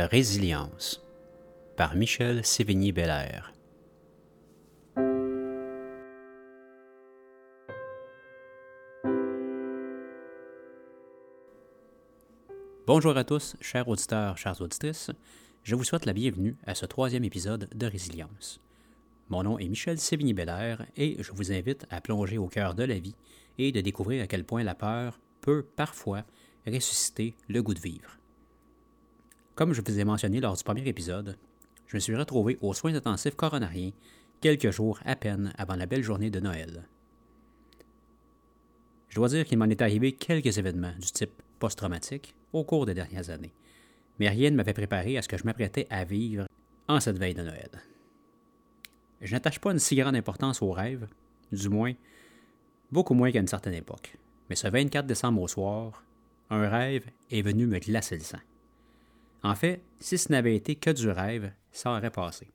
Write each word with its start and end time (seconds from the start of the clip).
Résilience 0.00 1.04
par 1.76 1.96
Michel 1.96 2.44
Sévigny-Bellaire. 2.44 3.52
Bonjour 12.86 13.16
à 13.16 13.24
tous, 13.24 13.56
chers 13.60 13.88
auditeurs, 13.88 14.38
chères 14.38 14.60
auditrices. 14.60 15.10
Je 15.64 15.74
vous 15.74 15.82
souhaite 15.82 16.06
la 16.06 16.12
bienvenue 16.12 16.56
à 16.64 16.76
ce 16.76 16.86
troisième 16.86 17.24
épisode 17.24 17.68
de 17.74 17.86
Résilience. 17.86 18.60
Mon 19.30 19.42
nom 19.42 19.58
est 19.58 19.68
Michel 19.68 19.98
Sévigny-Bellaire 19.98 20.86
et 20.96 21.16
je 21.18 21.32
vous 21.32 21.50
invite 21.50 21.86
à 21.90 22.00
plonger 22.00 22.38
au 22.38 22.46
cœur 22.46 22.76
de 22.76 22.84
la 22.84 23.00
vie 23.00 23.16
et 23.58 23.72
de 23.72 23.80
découvrir 23.80 24.22
à 24.22 24.28
quel 24.28 24.44
point 24.44 24.62
la 24.62 24.76
peur 24.76 25.18
peut 25.40 25.66
parfois 25.74 26.22
ressusciter 26.68 27.34
le 27.48 27.64
goût 27.64 27.74
de 27.74 27.80
vivre. 27.80 28.18
Comme 29.58 29.72
je 29.72 29.82
vous 29.84 29.98
ai 29.98 30.04
mentionné 30.04 30.38
lors 30.38 30.56
du 30.56 30.62
premier 30.62 30.86
épisode, 30.86 31.36
je 31.88 31.96
me 31.96 31.98
suis 31.98 32.14
retrouvé 32.14 32.58
aux 32.60 32.74
soins 32.74 32.94
intensifs 32.94 33.34
coronariens 33.34 33.90
quelques 34.40 34.70
jours 34.70 35.00
à 35.04 35.16
peine 35.16 35.52
avant 35.58 35.74
la 35.74 35.86
belle 35.86 36.04
journée 36.04 36.30
de 36.30 36.38
Noël. 36.38 36.86
Je 39.08 39.16
dois 39.16 39.30
dire 39.30 39.44
qu'il 39.44 39.58
m'en 39.58 39.64
est 39.64 39.82
arrivé 39.82 40.12
quelques 40.12 40.58
événements 40.58 40.94
du 41.00 41.10
type 41.10 41.42
post-traumatique 41.58 42.36
au 42.52 42.62
cours 42.62 42.86
des 42.86 42.94
dernières 42.94 43.30
années, 43.30 43.52
mais 44.20 44.28
rien 44.28 44.52
ne 44.52 44.54
m'avait 44.54 44.74
préparé 44.74 45.18
à 45.18 45.22
ce 45.22 45.28
que 45.28 45.36
je 45.36 45.42
m'apprêtais 45.42 45.88
à 45.90 46.04
vivre 46.04 46.46
en 46.86 47.00
cette 47.00 47.18
veille 47.18 47.34
de 47.34 47.42
Noël. 47.42 47.82
Je 49.20 49.34
n'attache 49.34 49.58
pas 49.58 49.72
une 49.72 49.80
si 49.80 49.96
grande 49.96 50.14
importance 50.14 50.62
aux 50.62 50.70
rêves, 50.70 51.08
du 51.50 51.68
moins 51.68 51.94
beaucoup 52.92 53.14
moins 53.14 53.32
qu'à 53.32 53.40
une 53.40 53.48
certaine 53.48 53.74
époque, 53.74 54.18
mais 54.48 54.54
ce 54.54 54.68
24 54.68 55.04
décembre 55.04 55.42
au 55.42 55.48
soir, 55.48 56.04
un 56.48 56.68
rêve 56.68 57.06
est 57.32 57.42
venu 57.42 57.66
me 57.66 57.80
glacer 57.80 58.18
le 58.18 58.22
sang. 58.22 58.38
En 59.42 59.54
fait, 59.54 59.82
si 60.00 60.18
ce 60.18 60.32
n'avait 60.32 60.56
été 60.56 60.74
que 60.74 60.90
du 60.90 61.08
rêve, 61.08 61.52
ça 61.70 61.90
aurait 61.90 62.10
passé. 62.10 62.50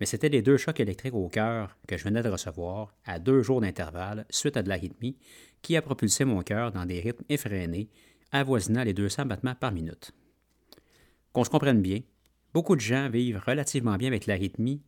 Mais 0.00 0.06
c'était 0.06 0.30
les 0.30 0.42
deux 0.42 0.56
chocs 0.56 0.80
électriques 0.80 1.14
au 1.14 1.28
cœur 1.28 1.76
que 1.86 1.96
je 1.96 2.04
venais 2.04 2.22
de 2.22 2.28
recevoir 2.28 2.94
à 3.04 3.18
deux 3.18 3.42
jours 3.42 3.60
d'intervalle 3.60 4.24
suite 4.30 4.56
à 4.56 4.62
de 4.62 4.68
l'arythmie 4.68 5.16
qui 5.60 5.76
a 5.76 5.82
propulsé 5.82 6.24
mon 6.24 6.42
cœur 6.42 6.72
dans 6.72 6.86
des 6.86 7.00
rythmes 7.00 7.24
effrénés 7.28 7.90
avoisinant 8.32 8.82
les 8.82 8.94
200 8.94 9.26
battements 9.26 9.54
par 9.54 9.72
minute. 9.72 10.12
Qu'on 11.32 11.44
se 11.44 11.50
comprenne 11.50 11.82
bien, 11.82 12.00
beaucoup 12.54 12.76
de 12.76 12.80
gens 12.80 13.10
vivent 13.10 13.42
relativement 13.46 13.96
bien 13.96 14.08
avec 14.08 14.26
l'arythmie 14.26 14.82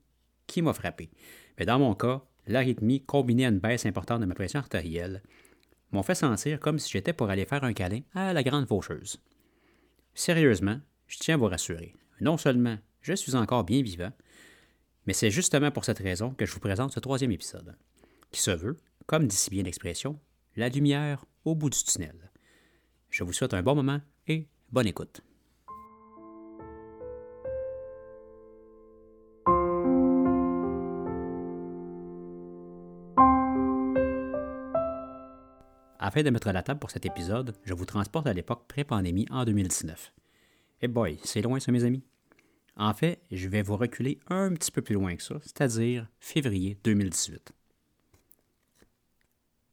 qui 0.46 0.62
m'a 0.62 0.72
frappé. 0.72 1.10
Mais 1.58 1.66
dans 1.66 1.78
mon 1.78 1.94
cas, 1.94 2.22
l'arythmie 2.46 3.02
combinée 3.04 3.46
à 3.46 3.50
une 3.50 3.58
baisse 3.58 3.86
importante 3.86 4.20
de 4.20 4.26
ma 4.26 4.34
pression 4.34 4.60
artérielle 4.60 5.22
m'ont 5.92 6.02
fait 6.02 6.14
sentir 6.14 6.58
comme 6.58 6.78
si 6.78 6.90
j'étais 6.90 7.12
pour 7.12 7.28
aller 7.28 7.44
faire 7.44 7.64
un 7.64 7.74
câlin 7.74 8.00
à 8.14 8.32
la 8.32 8.42
grande 8.42 8.66
faucheuse. 8.66 9.20
Sérieusement, 10.14 10.80
je 11.06 11.18
tiens 11.18 11.34
à 11.34 11.38
vous 11.38 11.46
rassurer. 11.46 11.94
Non 12.20 12.36
seulement 12.36 12.78
je 13.00 13.14
suis 13.14 13.34
encore 13.34 13.64
bien 13.64 13.82
vivant, 13.82 14.12
mais 15.06 15.12
c'est 15.12 15.30
justement 15.30 15.70
pour 15.70 15.84
cette 15.84 15.98
raison 15.98 16.32
que 16.34 16.46
je 16.46 16.52
vous 16.52 16.60
présente 16.60 16.92
ce 16.92 17.00
troisième 17.00 17.32
épisode, 17.32 17.76
qui 18.30 18.40
se 18.40 18.52
veut, 18.52 18.76
comme 19.06 19.26
dit 19.26 19.36
si 19.36 19.50
bien 19.50 19.64
l'expression, 19.64 20.20
la 20.56 20.68
lumière 20.68 21.24
au 21.44 21.54
bout 21.54 21.70
du 21.70 21.82
tunnel. 21.82 22.30
Je 23.10 23.24
vous 23.24 23.32
souhaite 23.32 23.54
un 23.54 23.62
bon 23.62 23.74
moment 23.74 24.00
et 24.28 24.48
bonne 24.70 24.86
écoute. 24.86 25.22
Afin 36.12 36.24
de 36.24 36.28
mettre 36.28 36.52
la 36.52 36.62
table 36.62 36.78
pour 36.78 36.90
cet 36.90 37.06
épisode, 37.06 37.54
je 37.64 37.72
vous 37.72 37.86
transporte 37.86 38.26
à 38.26 38.34
l'époque 38.34 38.66
pré-pandémie 38.68 39.24
en 39.30 39.46
2019. 39.46 40.12
Eh 40.82 40.86
boy, 40.86 41.18
c'est 41.24 41.40
loin 41.40 41.58
ça, 41.58 41.72
mes 41.72 41.84
amis. 41.84 42.02
En 42.76 42.92
fait, 42.92 43.22
je 43.30 43.48
vais 43.48 43.62
vous 43.62 43.78
reculer 43.78 44.18
un 44.28 44.52
petit 44.52 44.70
peu 44.70 44.82
plus 44.82 44.94
loin 44.94 45.16
que 45.16 45.22
ça, 45.22 45.36
c'est-à-dire 45.40 46.06
février 46.20 46.76
2018. 46.84 47.52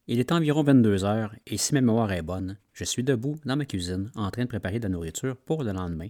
Il 0.06 0.18
est 0.18 0.32
environ 0.32 0.62
22 0.62 1.04
heures 1.04 1.34
et 1.46 1.58
si 1.58 1.74
ma 1.74 1.82
mémoire 1.82 2.10
est 2.10 2.22
bonne, 2.22 2.56
je 2.72 2.84
suis 2.84 3.04
debout 3.04 3.38
dans 3.44 3.56
ma 3.56 3.66
cuisine 3.66 4.10
en 4.14 4.30
train 4.30 4.44
de 4.44 4.48
préparer 4.48 4.78
de 4.78 4.84
la 4.84 4.88
nourriture 4.88 5.36
pour 5.36 5.62
le 5.62 5.72
lendemain, 5.72 6.08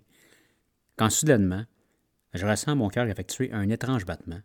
quand 0.95 1.11
soudainement, 1.11 1.65
je 2.35 2.47
ressens 2.47 2.77
mon 2.77 2.89
cœur 2.89 3.09
effectuer 3.09 3.51
un 3.51 3.69
étrange 3.69 4.07
battement, 4.07 4.43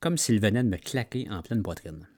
comme 0.00 0.18
s'il 0.18 0.38
venait 0.38 0.64
de 0.64 0.68
me 0.68 0.76
claquer 0.76 1.26
en 1.30 1.40
pleine 1.40 1.62
poitrine. 1.62 2.08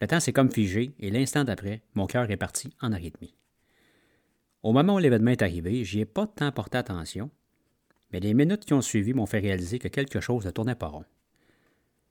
Le 0.00 0.06
temps 0.06 0.20
s'est 0.20 0.32
comme 0.32 0.50
figé 0.50 0.94
et 0.98 1.10
l'instant 1.10 1.44
d'après, 1.44 1.82
mon 1.94 2.06
cœur 2.06 2.30
est 2.30 2.36
parti 2.36 2.72
en 2.80 2.92
arythmie. 2.92 3.34
Au 4.62 4.72
moment 4.72 4.94
où 4.94 4.98
l'événement 4.98 5.30
est 5.30 5.42
arrivé, 5.42 5.84
j'y 5.84 6.00
ai 6.00 6.06
pas 6.06 6.26
tant 6.26 6.52
porté 6.52 6.78
attention, 6.78 7.30
mais 8.12 8.20
les 8.20 8.34
minutes 8.34 8.64
qui 8.64 8.72
ont 8.72 8.80
suivi 8.80 9.12
m'ont 9.12 9.26
fait 9.26 9.38
réaliser 9.38 9.78
que 9.78 9.88
quelque 9.88 10.20
chose 10.20 10.44
ne 10.46 10.50
tournait 10.50 10.74
pas 10.74 10.88
rond. 10.88 11.04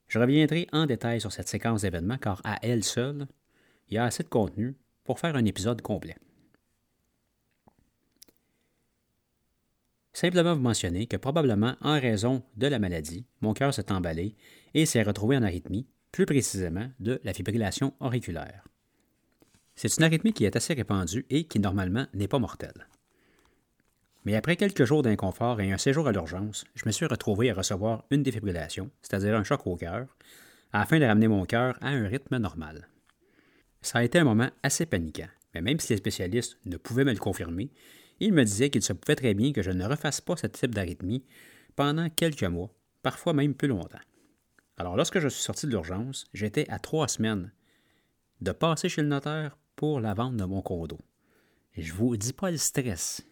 Je 0.08 0.18
reviendrai 0.18 0.66
en 0.72 0.86
détail 0.86 1.20
sur 1.20 1.32
cette 1.32 1.48
séquence 1.48 1.82
d'événements 1.82 2.18
car 2.18 2.40
à 2.44 2.58
elle 2.62 2.84
seule, 2.84 3.26
il 3.88 3.94
y 3.94 3.98
a 3.98 4.04
assez 4.04 4.22
de 4.22 4.28
contenu 4.28 4.76
pour 5.04 5.20
faire 5.20 5.36
un 5.36 5.44
épisode 5.44 5.82
complet. 5.82 6.16
Simplement 10.12 10.54
vous 10.54 10.60
mentionner 10.60 11.06
que 11.06 11.16
probablement 11.16 11.76
en 11.80 11.98
raison 11.98 12.42
de 12.56 12.66
la 12.66 12.78
maladie, 12.78 13.24
mon 13.40 13.54
cœur 13.54 13.72
s'est 13.72 13.92
emballé 13.92 14.34
et 14.74 14.86
s'est 14.86 15.02
retrouvé 15.02 15.36
en 15.36 15.42
arythmie, 15.42 15.86
plus 16.12 16.26
précisément 16.26 16.90
de 17.00 17.20
la 17.24 17.32
fibrillation 17.32 17.94
auriculaire. 18.00 18.64
C'est 19.76 19.96
une 19.96 20.04
arythmie 20.04 20.32
qui 20.32 20.44
est 20.44 20.56
assez 20.56 20.74
répandue 20.74 21.24
et 21.30 21.44
qui 21.44 21.58
normalement 21.58 22.06
n'est 22.12 22.28
pas 22.28 22.38
mortelle. 22.38 22.86
Mais 24.24 24.36
après 24.36 24.56
quelques 24.56 24.84
jours 24.84 25.02
d'inconfort 25.02 25.60
et 25.60 25.72
un 25.72 25.78
séjour 25.78 26.06
à 26.06 26.12
l'urgence, 26.12 26.64
je 26.74 26.84
me 26.84 26.92
suis 26.92 27.06
retrouvé 27.06 27.50
à 27.50 27.54
recevoir 27.54 28.04
une 28.10 28.22
défibrillation, 28.22 28.90
c'est-à-dire 29.00 29.36
un 29.36 29.44
choc 29.44 29.66
au 29.66 29.76
cœur, 29.76 30.06
afin 30.72 30.98
de 30.98 31.04
ramener 31.04 31.28
mon 31.28 31.44
cœur 31.46 31.78
à 31.80 31.88
un 31.88 32.06
rythme 32.06 32.36
normal. 32.36 32.88
Ça 33.80 34.00
a 34.00 34.04
été 34.04 34.18
un 34.18 34.24
moment 34.24 34.50
assez 34.62 34.84
paniquant, 34.84 35.28
mais 35.54 35.62
même 35.62 35.80
si 35.80 35.92
les 35.92 35.96
spécialistes 35.96 36.58
ne 36.66 36.76
pouvaient 36.76 37.04
me 37.04 37.12
le 37.12 37.18
confirmer, 37.18 37.70
ils 38.20 38.34
me 38.34 38.44
disaient 38.44 38.68
qu'il 38.68 38.82
se 38.82 38.92
pouvait 38.92 39.16
très 39.16 39.32
bien 39.32 39.52
que 39.52 39.62
je 39.62 39.70
ne 39.70 39.86
refasse 39.86 40.20
pas 40.20 40.36
ce 40.36 40.46
type 40.46 40.74
d'arythmie 40.74 41.24
pendant 41.74 42.10
quelques 42.10 42.44
mois, 42.44 42.70
parfois 43.02 43.32
même 43.32 43.54
plus 43.54 43.68
longtemps. 43.68 43.98
Alors, 44.80 44.96
lorsque 44.96 45.18
je 45.18 45.28
suis 45.28 45.42
sorti 45.42 45.66
de 45.66 45.72
l'urgence, 45.72 46.24
j'étais 46.32 46.66
à 46.70 46.78
trois 46.78 47.06
semaines 47.06 47.52
de 48.40 48.50
passer 48.50 48.88
chez 48.88 49.02
le 49.02 49.08
notaire 49.08 49.58
pour 49.76 50.00
la 50.00 50.14
vente 50.14 50.38
de 50.38 50.44
mon 50.46 50.62
condo. 50.62 50.96
Et 51.76 51.82
je 51.82 51.92
vous 51.92 52.16
dis 52.16 52.32
pas 52.32 52.50
le 52.50 52.56
stress. 52.56 53.22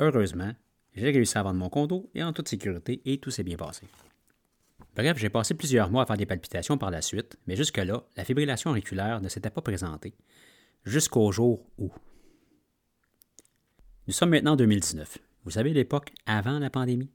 Heureusement, 0.00 0.52
j'ai 0.96 1.12
réussi 1.12 1.38
à 1.38 1.44
vendre 1.44 1.60
mon 1.60 1.68
condo 1.68 2.10
et 2.16 2.24
en 2.24 2.32
toute 2.32 2.48
sécurité 2.48 3.00
et 3.04 3.18
tout 3.18 3.30
s'est 3.30 3.44
bien 3.44 3.56
passé. 3.56 3.86
Bref, 4.96 5.18
j'ai 5.18 5.30
passé 5.30 5.54
plusieurs 5.54 5.88
mois 5.88 6.02
à 6.02 6.06
faire 6.06 6.16
des 6.16 6.26
palpitations 6.26 6.78
par 6.78 6.90
la 6.90 7.00
suite, 7.00 7.38
mais 7.46 7.54
jusque-là, 7.54 8.02
la 8.16 8.24
fibrillation 8.24 8.70
auriculaire 8.70 9.20
ne 9.20 9.28
s'était 9.28 9.50
pas 9.50 9.62
présentée, 9.62 10.14
jusqu'au 10.84 11.30
jour 11.30 11.64
où. 11.78 11.92
Nous 14.08 14.12
sommes 14.12 14.30
maintenant 14.30 14.54
en 14.54 14.56
2019. 14.56 15.16
Vous 15.44 15.52
savez 15.52 15.72
l'époque 15.72 16.10
avant 16.26 16.58
la 16.58 16.70
pandémie? 16.70 17.12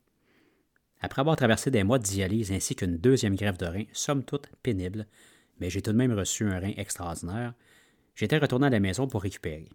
Après 1.01 1.21
avoir 1.21 1.37
traversé 1.37 1.71
des 1.71 1.83
mois 1.83 1.99
de 1.99 2.03
dialyse 2.03 2.51
ainsi 2.51 2.75
qu'une 2.75 2.97
deuxième 2.97 3.35
grève 3.35 3.57
de 3.57 3.65
rein, 3.65 3.85
somme 3.93 4.23
toute 4.23 4.47
pénible, 4.61 5.07
mais 5.59 5.69
j'ai 5.69 5.81
tout 5.81 5.91
de 5.91 5.97
même 5.97 6.13
reçu 6.13 6.45
un 6.45 6.59
rein 6.59 6.73
extraordinaire, 6.75 7.53
j'étais 8.15 8.37
retourné 8.37 8.67
à 8.67 8.69
la 8.69 8.79
maison 8.79 9.07
pour 9.07 9.21
récupérer. 9.21 9.69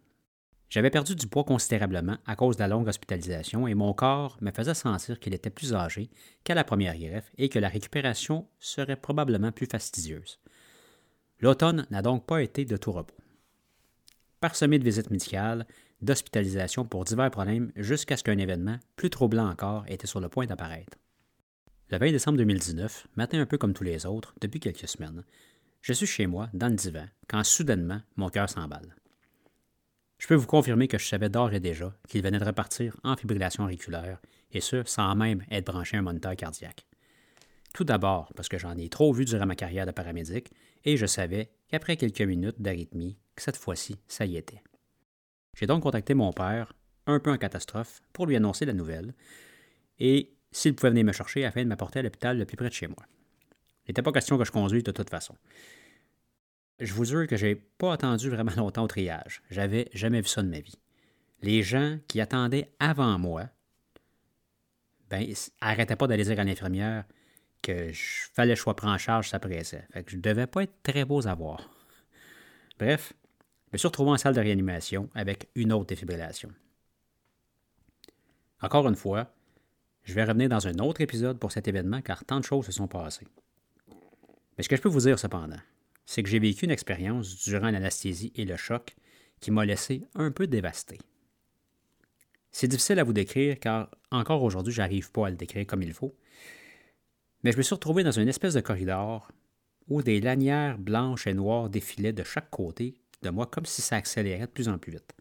J'avais 0.69 0.91
perdu 0.91 1.15
du 1.15 1.27
poids 1.27 1.45
considérablement 1.45 2.17
à 2.27 2.37
cause 2.37 2.57
de 2.57 2.63
la 2.63 2.69
longue 2.69 2.89
hospitalisation 2.89 3.69
et 3.69 3.75
mon 3.75 3.93
corps 3.93 4.37
me 4.41 4.51
faisait 4.51 4.75
sentir 4.75 5.21
qu'il 5.21 5.35
était 5.35 5.51
plus 5.51 5.73
âgé 5.73 6.11
qu'à 6.43 6.55
la 6.55 6.65
première 6.65 6.99
greffe 6.99 7.31
et 7.39 7.49
que 7.49 7.59
la 7.59 7.69
récupération 7.69 8.49
serait 8.59 8.97
probablement 8.97 9.53
plus 9.53 9.67
fastidieuse. 9.67 10.41
L'automne 11.41 11.87
n'a 11.91 12.03
donc 12.03 12.27
pas 12.27 12.43
été 12.43 12.65
de 12.65 12.77
tout 12.77 12.93
repos. 12.93 13.15
Parsemé 14.41 14.79
de 14.79 14.85
visites 14.85 15.11
médicales, 15.11 15.67
d'hospitalisation 16.03 16.85
pour 16.85 17.05
divers 17.05 17.31
problèmes 17.31 17.73
jusqu'à 17.77 18.17
ce 18.17 18.25
qu'un 18.25 18.39
événement, 18.39 18.79
plus 18.97 19.11
troublant 19.11 19.49
encore, 19.49 19.85
était 19.89 20.07
sur 20.07 20.21
le 20.21 20.29
point 20.29 20.47
d'apparaître. 20.47 20.99
Le 21.91 21.99
20 21.99 22.13
décembre 22.13 22.39
2019, 22.39 23.09
matin 23.17 23.41
un 23.41 23.47
peu 23.47 23.59
comme 23.59 23.75
tous 23.75 23.85
les 23.85 24.07
autres, 24.07 24.35
depuis 24.41 24.59
quelques 24.59 24.89
semaines, 24.89 25.23
je 25.83 25.93
suis 25.93 26.07
chez 26.07 26.27
moi, 26.27 26.49
dans 26.55 26.69
le 26.69 26.77
divan, 26.77 27.07
quand 27.29 27.45
soudainement 27.45 28.01
mon 28.17 28.31
cœur 28.31 28.49
s'emballe. 28.49 28.97
Je 30.17 30.27
peux 30.27 30.35
vous 30.35 30.47
confirmer 30.47 30.89
que 30.89 30.97
je 30.97 31.07
savais 31.07 31.29
d'ores 31.29 31.53
et 31.53 31.61
déjà 31.61 31.95
qu'il 32.09 32.23
venait 32.23 32.39
de 32.39 32.45
repartir 32.45 32.97
en 33.05 33.17
fibrillation 33.17 33.65
auriculaire, 33.65 34.19
et 34.51 34.63
ce, 34.63 34.83
sans 34.85 35.15
même 35.15 35.45
être 35.51 35.67
branché 35.67 35.99
à 35.99 36.01
un 36.01 36.03
moniteur 36.03 36.35
cardiaque. 36.37 36.87
Tout 37.75 37.85
d'abord 37.85 38.33
parce 38.35 38.49
que 38.49 38.59
j'en 38.59 38.79
ai 38.79 38.89
trop 38.89 39.13
vu 39.13 39.27
durant 39.27 39.45
ma 39.45 39.55
carrière 39.55 39.85
de 39.85 39.91
paramédic, 39.91 40.53
et 40.87 40.97
je 40.97 41.05
savais 41.05 41.51
qu'après 41.69 41.99
quelques 41.99 42.23
minutes 42.23 42.63
d'arythmie, 42.63 43.19
que 43.37 43.43
cette 43.43 43.59
fois-ci, 43.59 43.97
ça 44.09 44.25
y 44.25 44.39
était. 44.39 44.63
J'ai 45.55 45.67
donc 45.67 45.83
contacté 45.83 46.15
mon 46.15 46.33
père, 46.33 46.73
un 47.07 47.21
peu 47.21 47.31
en 47.31 47.37
catastrophe, 47.37 48.01
pour 48.15 48.25
lui 48.25 48.37
annoncer 48.37 48.65
la 48.65 48.73
nouvelle, 48.73 49.13
et 49.99 50.35
s'il 50.55 50.75
pouvait 50.75 50.91
venir 50.91 51.05
me 51.05 51.13
chercher 51.13 51.45
afin 51.45 51.65
de 51.65 51.69
m'apporter 51.69 51.99
à 51.99 52.03
l'hôpital 52.03 52.39
le 52.39 52.45
plus 52.47 52.57
près 52.57 52.69
de 52.69 52.75
chez 52.75 52.87
moi. 52.87 53.05
Il 53.85 53.91
n'était 53.91 54.03
pas 54.03 54.13
question 54.13 54.39
que 54.39 54.45
je 54.45 54.53
conduise 54.53 54.85
de 54.85 54.93
toute 54.93 55.11
façon. 55.11 55.37
Je 56.79 56.95
vous 56.95 57.05
jure 57.05 57.27
que 57.27 57.37
j'ai 57.37 57.57
pas 57.57 57.93
attendu 57.93 58.31
vraiment 58.31 58.53
longtemps 58.57 58.85
au 58.85 58.89
triage. 58.89 59.43
J'avais 59.51 59.89
jamais 59.93 60.21
vu 60.21 60.29
ça 60.29 60.43
de 60.43 60.49
ma 60.49 60.61
vie. 60.61 60.79
les 61.43 61.63
gens 61.63 61.99
qui 62.09 62.21
attendaient 62.21 62.71
avant 62.79 63.19
moi, 63.19 63.51
ben, 65.11 65.27
arrêtaient 65.61 65.97
pas 65.97 66.07
d'aller 66.07 66.25
dire 66.25 66.39
à 66.39 66.45
l'infirmière 66.45 67.05
que 67.61 67.93
je 67.93 68.29
fallait 68.33 68.55
que 68.55 68.61
je 68.61 68.87
en 68.87 68.99
charge, 68.99 69.29
ça 69.29 69.41
pressait. 69.41 69.87
Fait 69.93 70.05
que 70.05 70.13
je 70.13 70.19
devais 70.19 70.47
pas 70.47 70.63
être 70.63 70.83
très 70.83 71.05
beau 71.05 71.27
à 71.27 71.35
voir. 71.35 71.69
Bref, 72.79 73.13
je 73.67 73.71
me 73.73 73.79
suis 73.79 73.89
retrouvé 73.89 74.13
en 74.13 74.19
salle 74.19 74.35
de 74.35 74.41
réanimation 74.41 75.11
avec 75.15 75.49
une 75.55 75.73
autre 75.73 75.87
défibrillation. 75.87 76.51
Encore 78.61 78.89
une 78.89 78.97
fois, 78.97 79.34
je 80.05 80.15
vais 80.15 80.25
revenir 80.25 80.49
dans 80.49 80.67
un 80.67 80.79
autre 80.79 81.01
épisode 81.01 81.39
pour 81.39 81.53
cet 81.53 81.67
événement 81.67 82.03
car 82.03 82.25
tant 82.25 82.39
de 82.39 82.45
choses 82.45 82.67
se 82.67 82.73
sont 82.73 82.89
passées. 82.89 83.27
Mais 84.57 84.63
ce 84.63 84.69
que 84.69 84.77
je 84.77 84.83
peux 84.83 84.89
vous 84.89 85.01
dire 85.01 85.19
cependant, 85.19 85.61
c'est 86.07 86.23
que 86.23 86.29
j'ai 86.29 86.39
vécu 86.39 86.65
une 86.65 86.71
expérience 86.71 87.43
durant 87.45 87.71
l'anesthésie 87.71 88.33
et 88.37 88.45
le 88.45 88.57
choc 88.57 88.95
qui 89.41 89.51
m'a 89.51 89.65
laissé 89.65 90.03
un 90.15 90.31
peu 90.31 90.47
dévasté. 90.47 90.99
C'est 92.51 92.69
difficile 92.69 93.01
à 93.01 93.05
vous 93.05 93.13
décrire 93.13 93.59
car 93.59 93.91
encore 94.11 94.43
aujourd'hui, 94.43 94.73
j'arrive 94.73 95.11
pas 95.11 95.27
à 95.27 95.31
le 95.31 95.37
décrire 95.37 95.67
comme 95.67 95.83
il 95.83 95.93
faut. 95.93 96.15
Mais 97.43 97.53
je 97.53 97.57
me 97.57 97.63
suis 97.63 97.75
retrouvé 97.75 98.05
dans 98.05 98.13
une 98.13 98.29
espèce 98.29 98.55
de 98.55 98.61
corridor 98.61 99.31
où 99.89 100.03
des 100.03 100.21
lanières 100.21 100.79
blanches 100.79 101.27
et 101.27 101.35
noires 101.35 101.69
défilaient 101.69 102.13
de 102.13 102.23
chaque 102.23 102.51
côté 102.51 102.95
de 103.23 103.31
moi 103.31 103.47
comme 103.47 103.67
si 103.67 103.83
ça 103.83 103.97
accélérait 103.97 104.47
de 104.47 104.53
plus 104.53 104.69
en 104.69 104.79
plus 104.79 104.93
vite. 104.93 105.15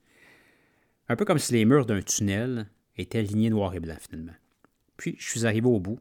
Un 1.09 1.15
peu 1.15 1.25
comme 1.25 1.39
si 1.39 1.53
les 1.53 1.65
murs 1.65 1.85
d'un 1.85 2.01
tunnel 2.01 2.67
étaient 2.97 3.19
alignés 3.19 3.49
noir 3.49 3.73
et 3.73 3.79
blanc 3.79 3.97
finalement. 3.99 4.33
Puis 5.03 5.17
je 5.19 5.31
suis 5.31 5.45
arrivé 5.45 5.67
au 5.67 5.81
bout, 5.81 5.99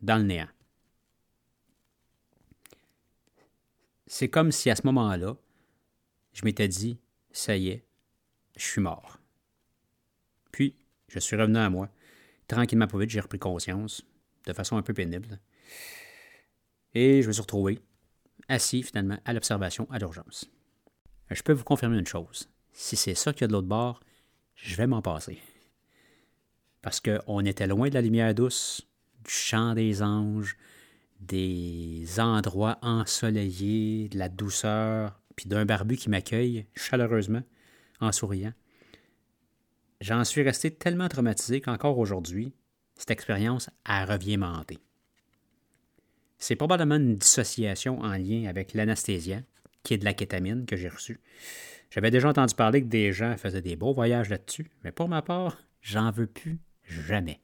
dans 0.00 0.16
le 0.16 0.24
néant. 0.24 0.48
C'est 4.08 4.28
comme 4.28 4.50
si 4.50 4.68
à 4.68 4.74
ce 4.74 4.84
moment-là, 4.86 5.36
je 6.32 6.44
m'étais 6.44 6.66
dit, 6.66 6.98
ça 7.30 7.56
y 7.56 7.68
est, 7.68 7.84
je 8.56 8.64
suis 8.64 8.80
mort. 8.80 9.20
Puis, 10.50 10.74
je 11.06 11.20
suis 11.20 11.36
revenu 11.36 11.58
à 11.58 11.70
moi. 11.70 11.88
Tranquillement, 12.48 12.88
pas 12.88 12.98
vite, 12.98 13.10
j'ai 13.10 13.20
repris 13.20 13.38
conscience, 13.38 14.04
de 14.44 14.52
façon 14.52 14.76
un 14.76 14.82
peu 14.82 14.92
pénible. 14.92 15.38
Et 16.94 17.22
je 17.22 17.28
me 17.28 17.32
suis 17.32 17.42
retrouvé 17.42 17.78
assis 18.48 18.82
finalement 18.82 19.20
à 19.24 19.34
l'observation 19.34 19.88
à 19.88 20.00
l'urgence. 20.00 20.50
Je 21.30 21.42
peux 21.44 21.52
vous 21.52 21.62
confirmer 21.62 21.96
une 21.96 22.08
chose. 22.08 22.48
Si 22.72 22.96
c'est 22.96 23.14
ça 23.14 23.32
qu'il 23.32 23.42
y 23.42 23.44
a 23.44 23.46
de 23.46 23.52
l'autre 23.52 23.68
bord, 23.68 24.00
je 24.56 24.74
vais 24.74 24.88
m'en 24.88 25.00
passer. 25.00 25.38
Parce 26.82 27.00
qu'on 27.00 27.44
était 27.44 27.68
loin 27.68 27.88
de 27.88 27.94
la 27.94 28.02
lumière 28.02 28.34
douce, 28.34 28.86
du 29.24 29.30
chant 29.30 29.74
des 29.74 30.02
anges, 30.02 30.56
des 31.20 32.18
endroits 32.18 32.78
ensoleillés, 32.82 34.08
de 34.08 34.18
la 34.18 34.28
douceur, 34.28 35.20
puis 35.36 35.48
d'un 35.48 35.64
barbu 35.64 35.96
qui 35.96 36.10
m'accueille 36.10 36.66
chaleureusement 36.74 37.42
en 38.00 38.10
souriant. 38.10 38.52
J'en 40.00 40.24
suis 40.24 40.42
resté 40.42 40.72
tellement 40.72 41.08
traumatisé 41.08 41.60
qu'encore 41.60 41.98
aujourd'hui, 41.98 42.52
cette 42.96 43.12
expérience 43.12 43.70
a 43.84 44.04
revient. 44.04 44.38
C'est 46.38 46.56
probablement 46.56 46.96
une 46.96 47.16
dissociation 47.16 48.00
en 48.00 48.16
lien 48.16 48.46
avec 48.48 48.74
l'anesthésia, 48.74 49.42
qui 49.84 49.94
est 49.94 49.98
de 49.98 50.04
la 50.04 50.14
kétamine 50.14 50.66
que 50.66 50.76
j'ai 50.76 50.88
reçue. 50.88 51.20
J'avais 51.90 52.10
déjà 52.10 52.28
entendu 52.28 52.54
parler 52.54 52.82
que 52.82 52.88
des 52.88 53.12
gens 53.12 53.36
faisaient 53.36 53.62
des 53.62 53.76
beaux 53.76 53.92
voyages 53.92 54.28
là-dessus, 54.30 54.70
mais 54.82 54.90
pour 54.90 55.08
ma 55.08 55.22
part, 55.22 55.58
j'en 55.80 56.10
veux 56.10 56.26
plus 56.26 56.58
jamais. 57.06 57.40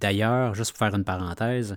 D'ailleurs, 0.00 0.54
juste 0.54 0.72
pour 0.72 0.78
faire 0.78 0.94
une 0.94 1.04
parenthèse, 1.04 1.76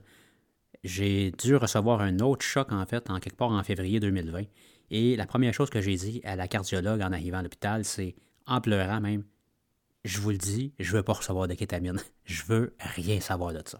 j'ai 0.83 1.31
dû 1.31 1.55
recevoir 1.55 2.01
un 2.01 2.19
autre 2.19 2.45
choc, 2.45 2.71
en 2.71 2.85
fait, 2.85 3.09
en 3.09 3.19
quelque 3.19 3.37
part 3.37 3.51
en 3.51 3.63
février 3.63 3.99
2020. 3.99 4.43
Et 4.89 5.15
la 5.15 5.25
première 5.25 5.53
chose 5.53 5.69
que 5.69 5.81
j'ai 5.81 5.95
dit 5.95 6.21
à 6.23 6.35
la 6.35 6.47
cardiologue 6.47 7.01
en 7.01 7.11
arrivant 7.11 7.37
à 7.39 7.43
l'hôpital, 7.43 7.85
c'est, 7.85 8.15
en 8.45 8.61
pleurant 8.61 8.99
même, 8.99 9.23
je 10.03 10.19
vous 10.19 10.31
le 10.31 10.37
dis, 10.37 10.73
je 10.79 10.91
veux 10.91 11.03
pas 11.03 11.13
recevoir 11.13 11.47
de 11.47 11.53
kétamine. 11.53 11.99
Je 12.25 12.43
veux 12.43 12.73
rien 12.79 13.19
savoir 13.19 13.53
de 13.53 13.61
ça. 13.65 13.79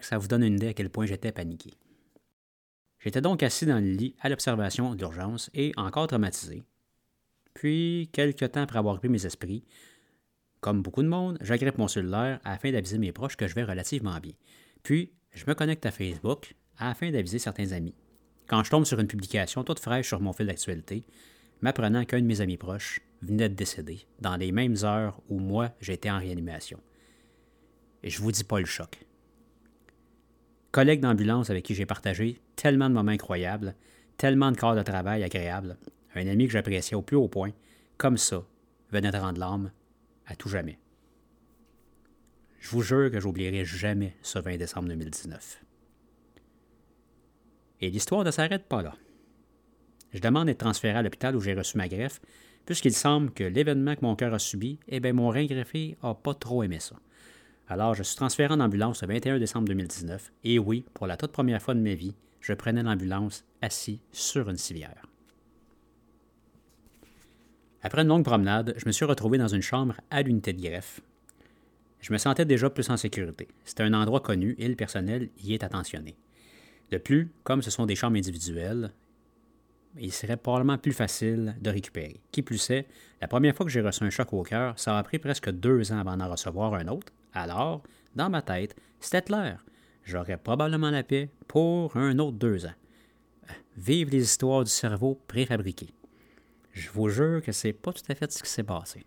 Ça 0.00 0.16
vous 0.16 0.28
donne 0.28 0.44
une 0.44 0.54
idée 0.54 0.68
à 0.68 0.74
quel 0.74 0.90
point 0.90 1.06
j'étais 1.06 1.32
paniqué. 1.32 1.72
J'étais 3.00 3.20
donc 3.20 3.42
assis 3.42 3.66
dans 3.66 3.80
le 3.80 3.90
lit 3.90 4.14
à 4.20 4.28
l'observation 4.28 4.94
d'urgence 4.94 5.50
et 5.54 5.72
encore 5.76 6.06
traumatisé. 6.06 6.62
Puis, 7.52 8.08
quelques 8.12 8.52
temps 8.52 8.62
après 8.62 8.78
avoir 8.78 8.98
pris 8.98 9.08
mes 9.08 9.26
esprits, 9.26 9.64
comme 10.62 10.80
beaucoup 10.80 11.02
de 11.02 11.08
monde, 11.08 11.38
j'agrippe 11.40 11.76
mon 11.76 11.88
cellulaire 11.88 12.38
afin 12.44 12.70
d'aviser 12.70 12.96
mes 12.96 13.10
proches 13.10 13.36
que 13.36 13.48
je 13.48 13.54
vais 13.54 13.64
relativement 13.64 14.18
bien. 14.20 14.32
Puis, 14.84 15.12
je 15.32 15.44
me 15.48 15.54
connecte 15.54 15.84
à 15.84 15.90
Facebook 15.90 16.54
afin 16.78 17.10
d'aviser 17.10 17.40
certains 17.40 17.72
amis. 17.72 17.96
Quand 18.46 18.62
je 18.62 18.70
tombe 18.70 18.84
sur 18.84 19.00
une 19.00 19.08
publication 19.08 19.64
toute 19.64 19.80
fraîche 19.80 20.06
sur 20.06 20.20
mon 20.20 20.32
fil 20.32 20.46
d'actualité, 20.46 21.04
m'apprenant 21.62 22.04
qu'un 22.04 22.20
de 22.20 22.26
mes 22.26 22.40
amis 22.40 22.56
proches 22.58 23.00
venait 23.22 23.48
de 23.48 23.54
décéder 23.54 24.06
dans 24.20 24.36
les 24.36 24.52
mêmes 24.52 24.76
heures 24.84 25.20
où 25.28 25.40
moi 25.40 25.72
j'étais 25.80 26.10
en 26.10 26.18
réanimation. 26.18 26.78
Et 28.04 28.10
je 28.10 28.22
vous 28.22 28.30
dis 28.30 28.44
pas 28.44 28.60
le 28.60 28.66
choc. 28.66 29.04
Collègue 30.70 31.00
d'ambulance 31.00 31.50
avec 31.50 31.64
qui 31.64 31.74
j'ai 31.74 31.86
partagé 31.86 32.40
tellement 32.54 32.88
de 32.88 32.94
moments 32.94 33.10
incroyables, 33.10 33.74
tellement 34.16 34.52
de 34.52 34.56
corps 34.56 34.76
de 34.76 34.82
travail 34.82 35.24
agréables, 35.24 35.76
un 36.14 36.26
ami 36.28 36.46
que 36.46 36.52
j'appréciais 36.52 36.96
au 36.96 37.02
plus 37.02 37.16
haut 37.16 37.28
point, 37.28 37.50
comme 37.98 38.16
ça, 38.16 38.44
venait 38.92 39.10
de 39.10 39.18
rendre 39.18 39.40
l'âme 39.40 39.72
à 40.26 40.36
tout 40.36 40.48
jamais. 40.48 40.78
Je 42.60 42.70
vous 42.70 42.82
jure 42.82 43.10
que 43.10 43.20
j'oublierai 43.20 43.64
jamais 43.64 44.16
ce 44.22 44.38
20 44.38 44.56
décembre 44.56 44.88
2019. 44.88 45.64
Et 47.80 47.90
l'histoire 47.90 48.22
ne 48.22 48.30
s'arrête 48.30 48.68
pas 48.68 48.82
là. 48.82 48.94
Je 50.12 50.20
demande 50.20 50.46
d'être 50.46 50.58
transféré 50.58 50.96
à 50.96 51.02
l'hôpital 51.02 51.34
où 51.34 51.40
j'ai 51.40 51.54
reçu 51.54 51.76
ma 51.76 51.88
greffe, 51.88 52.20
puisqu'il 52.64 52.94
semble 52.94 53.32
que 53.32 53.44
l'événement 53.44 53.96
que 53.96 54.02
mon 54.02 54.14
cœur 54.14 54.34
a 54.34 54.38
subi, 54.38 54.78
eh 54.88 55.00
bien, 55.00 55.12
mon 55.12 55.30
rein 55.30 55.46
greffé 55.46 55.96
n'a 56.02 56.14
pas 56.14 56.34
trop 56.34 56.62
aimé 56.62 56.78
ça. 56.78 56.96
Alors, 57.66 57.94
je 57.94 58.02
suis 58.02 58.16
transféré 58.16 58.52
en 58.52 58.60
ambulance 58.60 59.02
le 59.02 59.08
21 59.08 59.38
décembre 59.38 59.66
2019, 59.68 60.32
et 60.44 60.58
oui, 60.58 60.84
pour 60.94 61.06
la 61.06 61.16
toute 61.16 61.32
première 61.32 61.62
fois 61.62 61.74
de 61.74 61.80
ma 61.80 61.94
vie, 61.94 62.14
je 62.40 62.52
prenais 62.52 62.82
l'ambulance 62.82 63.44
assis 63.60 64.00
sur 64.12 64.48
une 64.50 64.58
civière. 64.58 65.06
Après 67.82 68.02
une 68.02 68.08
longue 68.08 68.24
promenade, 68.24 68.74
je 68.76 68.86
me 68.86 68.92
suis 68.92 69.04
retrouvé 69.04 69.38
dans 69.38 69.48
une 69.48 69.62
chambre 69.62 69.94
à 70.10 70.22
l'unité 70.22 70.52
de 70.52 70.62
greffe. 70.62 71.00
Je 72.00 72.12
me 72.12 72.18
sentais 72.18 72.44
déjà 72.44 72.70
plus 72.70 72.90
en 72.90 72.96
sécurité. 72.96 73.48
C'était 73.64 73.82
un 73.82 73.94
endroit 73.94 74.20
connu 74.20 74.54
et 74.58 74.68
le 74.68 74.76
personnel 74.76 75.30
y 75.42 75.54
est 75.54 75.64
attentionné. 75.64 76.16
De 76.90 76.98
plus, 76.98 77.32
comme 77.42 77.62
ce 77.62 77.70
sont 77.70 77.86
des 77.86 77.96
chambres 77.96 78.16
individuelles, 78.16 78.92
il 79.98 80.12
serait 80.12 80.36
probablement 80.36 80.78
plus 80.78 80.92
facile 80.92 81.56
de 81.60 81.70
récupérer. 81.70 82.20
Qui 82.30 82.42
plus 82.42 82.70
est, 82.70 82.86
la 83.20 83.28
première 83.28 83.54
fois 83.54 83.66
que 83.66 83.72
j'ai 83.72 83.80
reçu 83.80 84.04
un 84.04 84.10
choc 84.10 84.32
au 84.32 84.42
cœur, 84.42 84.78
ça 84.78 84.98
a 84.98 85.02
pris 85.02 85.18
presque 85.18 85.50
deux 85.50 85.92
ans 85.92 85.98
avant 85.98 86.16
d'en 86.16 86.30
recevoir 86.30 86.74
un 86.74 86.88
autre. 86.88 87.12
Alors, 87.34 87.82
dans 88.14 88.30
ma 88.30 88.42
tête, 88.42 88.76
c'était 89.00 89.22
clair. 89.22 89.64
J'aurais 90.04 90.36
probablement 90.36 90.90
la 90.90 91.02
paix 91.02 91.30
pour 91.46 91.96
un 91.96 92.18
autre 92.18 92.38
deux 92.38 92.66
ans. 92.66 92.74
Vive 93.76 94.10
les 94.10 94.22
histoires 94.22 94.64
du 94.64 94.70
cerveau 94.70 95.20
préfabriqué. 95.28 95.88
Je 96.72 96.90
vous 96.90 97.08
jure 97.08 97.42
que 97.42 97.52
c'est 97.52 97.72
pas 97.72 97.92
tout 97.92 98.02
à 98.08 98.14
fait 98.14 98.32
ce 98.32 98.42
qui 98.42 98.50
s'est 98.50 98.62
passé. 98.62 99.04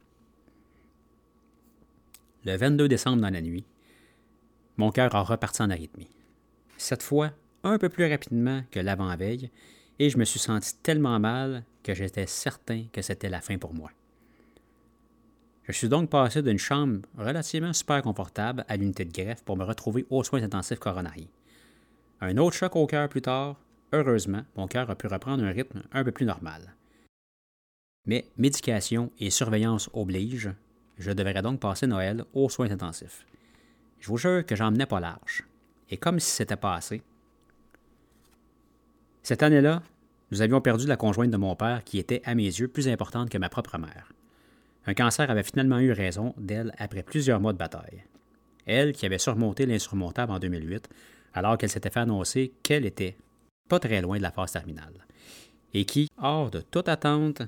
Le 2.46 2.56
22 2.56 2.88
décembre 2.88 3.22
dans 3.22 3.32
la 3.32 3.42
nuit, 3.42 3.66
mon 4.78 4.92
cœur 4.92 5.16
a 5.16 5.24
reparti 5.24 5.62
en 5.64 5.70
arythmie. 5.72 6.10
Cette 6.78 7.02
fois, 7.02 7.32
un 7.64 7.80
peu 7.80 7.90
plus 7.90 8.10
rapidement 8.10 8.62
que 8.70 8.80
l'avant-veille, 8.80 9.50
et 9.98 10.10
je 10.10 10.18
me 10.18 10.26
suis 10.26 10.40
senti 10.40 10.76
tellement 10.84 11.20
mal 11.20 11.64
que 11.82 11.96
j'étais 11.96 12.28
certain 12.28 12.86
que 12.92 13.02
c'était 13.02 13.30
la 13.30 13.42
fin 13.42 13.58
pour 13.58 13.74
moi. 13.74 13.90
Je 15.64 15.72
suis 15.72 15.90
donc 15.90 16.12
passé 16.12 16.44
d'une 16.44 16.60
chambre 16.60 17.00
relativement 17.18 17.74
super 17.74 18.04
confortable 18.04 18.66
à 18.68 18.78
l'unité 18.78 19.06
de 19.06 19.12
greffe 19.12 19.44
pour 19.44 19.58
me 19.58 19.64
retrouver 19.64 20.06
aux 20.12 20.24
soins 20.24 20.44
intensifs 20.44 20.80
coronariens. 20.80 21.28
Un 22.22 22.38
autre 22.38 22.56
choc 22.56 22.76
au 22.76 22.86
cœur 22.86 23.10
plus 23.10 23.24
tard, 23.24 23.60
heureusement, 23.92 24.44
mon 24.56 24.68
cœur 24.68 24.90
a 24.92 24.96
pu 24.96 25.08
reprendre 25.08 25.44
un 25.44 25.52
rythme 25.52 25.82
un 25.92 26.04
peu 26.04 26.12
plus 26.12 26.26
normal. 26.26 26.76
Mais 28.06 28.26
médication 28.38 29.12
et 29.20 29.30
surveillance 29.30 29.90
obligent, 29.94 30.54
je 30.98 31.12
devrais 31.12 31.42
donc 31.42 31.60
passer 31.60 31.88
Noël 31.88 32.24
aux 32.34 32.50
soins 32.50 32.72
intensifs. 32.72 33.26
Je 34.00 34.08
vous 34.08 34.18
jure 34.18 34.46
que 34.46 34.56
j'en 34.56 34.72
menais 34.72 34.86
pas 34.86 35.00
large. 35.00 35.44
Et 35.90 35.98
comme 35.98 36.20
si 36.20 36.32
c'était 36.32 36.56
passé. 36.56 37.02
Cette 39.24 39.44
année-là, 39.44 39.82
nous 40.32 40.42
avions 40.42 40.62
perdu 40.62 40.88
la 40.88 40.98
conjointe 40.98 41.32
de 41.32 41.38
mon 41.38 41.56
père 41.56 41.84
qui 41.84 42.00
était, 42.00 42.22
à 42.26 42.36
mes 42.36 42.44
yeux, 42.44 42.68
plus 42.68 42.88
importante 42.88 43.30
que 43.30 43.38
ma 43.38 43.50
propre 43.50 43.78
mère. 43.78 44.12
Un 44.88 44.94
cancer 44.94 45.30
avait 45.30 45.44
finalement 45.44 45.80
eu 45.80 45.92
raison 45.92 46.34
d'elle 46.38 46.74
après 46.78 47.04
plusieurs 47.04 47.40
mois 47.40 47.54
de 47.54 47.58
bataille. 47.58 48.04
Elle, 48.66 48.94
qui 48.94 49.06
avait 49.06 49.18
surmonté 49.18 49.66
l'insurmontable 49.66 50.32
en 50.32 50.40
2008, 50.40 50.90
alors 51.34 51.58
qu'elle 51.58 51.70
s'était 51.70 51.90
fait 51.90 52.00
annoncer 52.00 52.54
qu'elle 52.64 52.86
était 52.86 53.18
pas 53.68 53.80
très 53.80 54.02
loin 54.02 54.18
de 54.18 54.24
la 54.24 54.32
phase 54.32 54.52
terminale, 54.52 55.06
et 55.74 55.86
qui, 55.86 56.08
hors 56.22 56.52
de 56.52 56.62
toute 56.62 56.88
attente, 56.88 57.42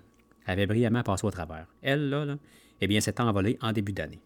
avait 0.48 0.66
brillamment 0.66 1.04
passé 1.04 1.25
au 1.25 1.32
travers. 1.32 1.68
Elle, 1.82 2.10
là, 2.10 2.38
eh 2.82 2.88
bien, 2.88 3.00
s'est 3.00 3.22
envolée 3.22 3.58
en 3.62 3.72
début 3.72 3.94
d'année. 3.94 4.22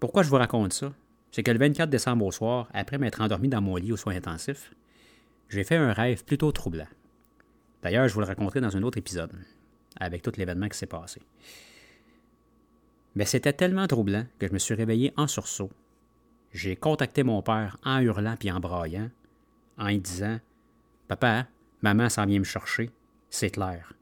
Pourquoi 0.00 0.22
je 0.22 0.28
vous 0.28 0.36
raconte 0.36 0.72
ça? 0.72 0.92
C'est 1.30 1.42
que 1.42 1.50
le 1.50 1.58
24 1.58 1.90
décembre 1.90 2.24
au 2.26 2.32
soir, 2.32 2.68
après 2.72 2.98
m'être 2.98 3.20
endormi 3.20 3.48
dans 3.48 3.60
mon 3.60 3.76
lit 3.76 3.92
aux 3.92 3.96
soins 3.96 4.14
intensifs, 4.14 4.72
j'ai 5.48 5.64
fait 5.64 5.76
un 5.76 5.92
rêve 5.92 6.24
plutôt 6.24 6.52
troublant. 6.52 6.86
D'ailleurs, 7.82 8.08
je 8.08 8.14
vous 8.14 8.20
le 8.20 8.26
raconterai 8.26 8.60
dans 8.60 8.76
un 8.76 8.82
autre 8.82 8.98
épisode, 8.98 9.32
avec 9.98 10.22
tout 10.22 10.32
l'événement 10.36 10.68
qui 10.68 10.78
s'est 10.78 10.86
passé. 10.86 11.20
Mais 13.14 13.24
c'était 13.24 13.52
tellement 13.52 13.86
troublant 13.86 14.26
que 14.38 14.48
je 14.48 14.52
me 14.52 14.58
suis 14.58 14.74
réveillé 14.74 15.12
en 15.16 15.26
sursaut. 15.26 15.70
J'ai 16.52 16.76
contacté 16.76 17.22
mon 17.22 17.42
père 17.42 17.78
en 17.84 18.00
hurlant 18.00 18.36
puis 18.38 18.50
en 18.50 18.60
braillant, 18.60 19.10
en 19.76 19.88
lui 19.88 19.98
disant 19.98 20.38
Papa, 21.08 21.46
maman 21.82 22.08
s'en 22.08 22.26
vient 22.26 22.38
me 22.38 22.44
chercher, 22.44 22.90
c'est 23.28 23.50
clair. 23.50 23.92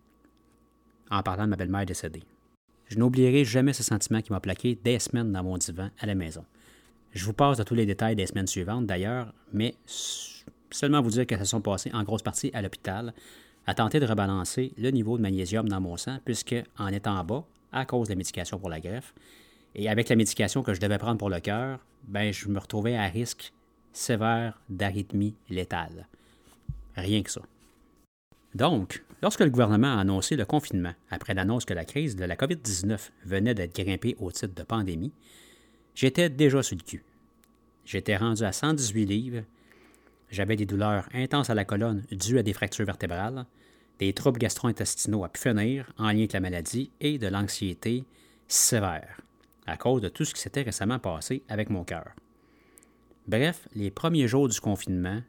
En 1.13 1.23
parlant 1.23 1.45
de 1.45 1.51
ma 1.51 1.57
belle-mère 1.57 1.85
décédée. 1.85 2.23
Je 2.89 2.99
n'oublierai 2.99 3.45
jamais 3.45 3.75
ce 3.75 3.83
sentiment 3.83 4.23
qui 4.23 4.33
m'a 4.33 4.41
plaqué 4.41 4.79
des 4.83 4.99
semaines 4.99 5.31
dans 5.31 5.45
mon 5.45 5.59
divan 5.59 5.91
à 6.01 6.07
la 6.07 6.15
maison. 6.15 6.45
Je 7.13 7.25
vous 7.27 7.35
passe 7.35 7.59
de 7.59 7.63
tous 7.63 7.75
les 7.75 7.85
détails 7.85 8.17
des 8.17 8.27
semaines 8.27 8.47
suivantes 8.47 8.87
d'ailleurs, 8.87 9.35
mais 9.53 9.75
seulement 10.71 11.03
vous 11.03 11.11
dire 11.11 11.27
que 11.27 11.37
se 11.37 11.45
sont 11.45 11.61
passées 11.61 11.91
en 11.93 12.03
grosse 12.03 12.23
partie 12.23 12.51
à 12.55 12.63
l'hôpital, 12.63 13.13
à 13.67 13.75
tenter 13.75 14.01
de 14.01 14.07
rebalancer 14.07 14.73
le 14.79 14.91
niveau 14.91 15.19
de 15.19 15.23
magnésium 15.23 15.69
dans 15.69 15.81
mon 15.83 15.99
sang, 15.99 16.19
puisque 16.25 16.57
en 16.79 16.89
étant 16.89 17.23
bas, 17.25 17.45
à 17.73 17.85
cause 17.85 18.09
de 18.09 18.15
la 18.15 18.17
médication 18.17 18.59
pour 18.59 18.71
la 18.71 18.81
greffe, 18.81 19.13
et 19.75 19.91
avec 19.91 20.09
la 20.09 20.17
médication 20.17 20.63
que 20.63 20.73
je 20.73 20.81
devais 20.81 20.99
prendre 20.99 21.19
pour 21.19 21.31
le 21.31 21.41
cœur, 21.41 21.79
ben, 22.05 22.33
je 22.33 22.49
me 22.49 22.59
retrouvais 22.59 22.97
à 22.97 23.05
risque 23.05 23.53
sévère 23.93 24.59
d'arythmie 24.71 25.35
létale. 25.51 26.09
Rien 26.97 27.23
que 27.23 27.31
ça. 27.31 27.43
Donc, 28.55 29.03
lorsque 29.23 29.41
le 29.41 29.51
gouvernement 29.51 29.97
a 29.97 30.01
annoncé 30.01 30.37
le 30.37 30.45
confinement, 30.45 30.93
après 31.11 31.35
l'annonce 31.35 31.65
que 31.65 31.75
la 31.75 31.85
crise 31.85 32.17
de 32.17 32.25
la 32.25 32.37
COVID-19 32.37 33.11
venait 33.25 33.55
d'être 33.55 33.75
grimpée 33.75 34.17
au 34.21 34.31
titre 34.31 34.55
de 34.55 34.63
pandémie, 34.63 35.13
j'étais 35.95 36.29
déjà 36.29 36.63
sur 36.63 36.77
le 36.77 36.83
cul. 36.83 37.05
J'étais 37.85 38.17
rendu 38.17 38.43
à 38.45 38.53
118 38.53 39.07
livres, 39.07 39.43
j'avais 40.31 40.57
des 40.57 40.67
douleurs 40.67 41.09
intenses 41.15 41.51
à 41.51 41.55
la 41.55 41.65
colonne 41.65 42.05
dues 42.11 42.39
à 42.39 42.43
des 42.43 42.53
fractures 42.53 42.87
vertébrales, 42.87 43.47
des 43.99 44.13
troubles 44.13 44.39
gastro-intestinaux 44.39 45.25
à 45.25 45.29
pu 45.29 45.49
en 45.49 45.55
lien 45.55 45.85
avec 45.99 46.33
la 46.33 46.41
maladie 46.41 46.91
et 47.01 47.19
de 47.19 47.27
l'anxiété 47.27 48.05
sévère 48.49 49.21
à 49.67 49.77
cause 49.77 50.01
de 50.01 50.09
tout 50.09 50.25
ce 50.25 50.35
qui 50.35 50.41
s'était 50.41 50.63
récemment 50.63 50.99
passé 50.99 51.43
avec 51.49 51.71
mon 51.71 51.85
cœur. 51.85 52.11
Bref, 53.27 53.69
les 53.75 53.91
premiers 53.91 54.27
jours 54.27 54.49
du 54.49 54.61
confinement, 54.61 55.23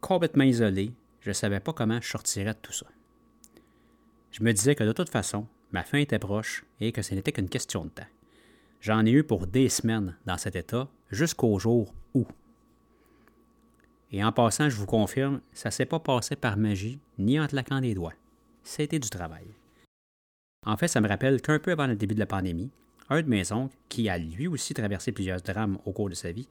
complètement 0.00 0.44
isolé, 0.44 0.92
je 1.24 1.30
ne 1.30 1.34
savais 1.34 1.60
pas 1.60 1.72
comment 1.72 1.98
je 2.02 2.08
sortirais 2.08 2.52
de 2.52 2.58
tout 2.60 2.72
ça. 2.72 2.84
Je 4.30 4.42
me 4.42 4.52
disais 4.52 4.74
que 4.74 4.84
de 4.84 4.92
toute 4.92 5.08
façon, 5.08 5.46
ma 5.72 5.82
fin 5.82 5.96
était 5.96 6.18
proche 6.18 6.66
et 6.80 6.92
que 6.92 7.00
ce 7.00 7.14
n'était 7.14 7.32
qu'une 7.32 7.48
question 7.48 7.86
de 7.86 7.88
temps. 7.88 8.06
J'en 8.82 9.06
ai 9.06 9.10
eu 9.10 9.24
pour 9.24 9.46
des 9.46 9.70
semaines 9.70 10.18
dans 10.26 10.36
cet 10.36 10.54
état 10.54 10.86
jusqu'au 11.10 11.58
jour 11.58 11.94
où. 12.12 12.26
Et 14.12 14.22
en 14.22 14.32
passant, 14.32 14.68
je 14.68 14.76
vous 14.76 14.84
confirme, 14.84 15.40
ça 15.54 15.70
ne 15.70 15.72
s'est 15.72 15.86
pas 15.86 15.98
passé 15.98 16.36
par 16.36 16.58
magie 16.58 16.98
ni 17.18 17.40
en 17.40 17.46
claquant 17.46 17.80
des 17.80 17.94
doigts. 17.94 18.12
C'était 18.62 18.98
du 18.98 19.08
travail. 19.08 19.46
En 20.66 20.76
fait, 20.76 20.88
ça 20.88 21.00
me 21.00 21.08
rappelle 21.08 21.40
qu'un 21.40 21.58
peu 21.58 21.72
avant 21.72 21.86
le 21.86 21.96
début 21.96 22.14
de 22.14 22.20
la 22.20 22.26
pandémie, 22.26 22.70
un 23.08 23.22
de 23.22 23.28
mes 23.28 23.50
oncles, 23.50 23.76
qui 23.88 24.10
a 24.10 24.18
lui 24.18 24.46
aussi 24.46 24.74
traversé 24.74 25.10
plusieurs 25.10 25.40
drames 25.40 25.78
au 25.86 25.92
cours 25.92 26.10
de 26.10 26.14
sa 26.14 26.32
vie, 26.32 26.48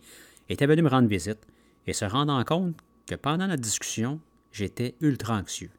était 0.49 0.65
venu 0.65 0.81
me 0.81 0.89
rendre 0.89 1.07
visite 1.07 1.45
et 1.85 1.93
se 1.93 2.05
rendant 2.05 2.43
compte 2.43 2.75
que 3.05 3.13
pendant 3.13 3.45
notre 3.45 3.61
discussion, 3.61 4.19
j'étais 4.53 4.95
ultra 5.01 5.35
anxieux. 5.35 5.71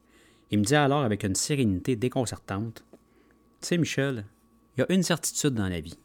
Il 0.51 0.59
me 0.59 0.63
dit 0.63 0.75
alors 0.75 1.01
avec 1.01 1.23
une 1.23 1.33
sérénité 1.33 1.95
déconcertante 1.95 2.83
Tu 3.61 3.67
sais, 3.67 3.77
Michel, 3.77 4.25
il 4.77 4.81
y 4.81 4.83
a 4.83 4.93
une 4.93 5.01
certitude 5.01 5.55
dans 5.55 5.67
la 5.67 5.79
vie. 5.79 5.97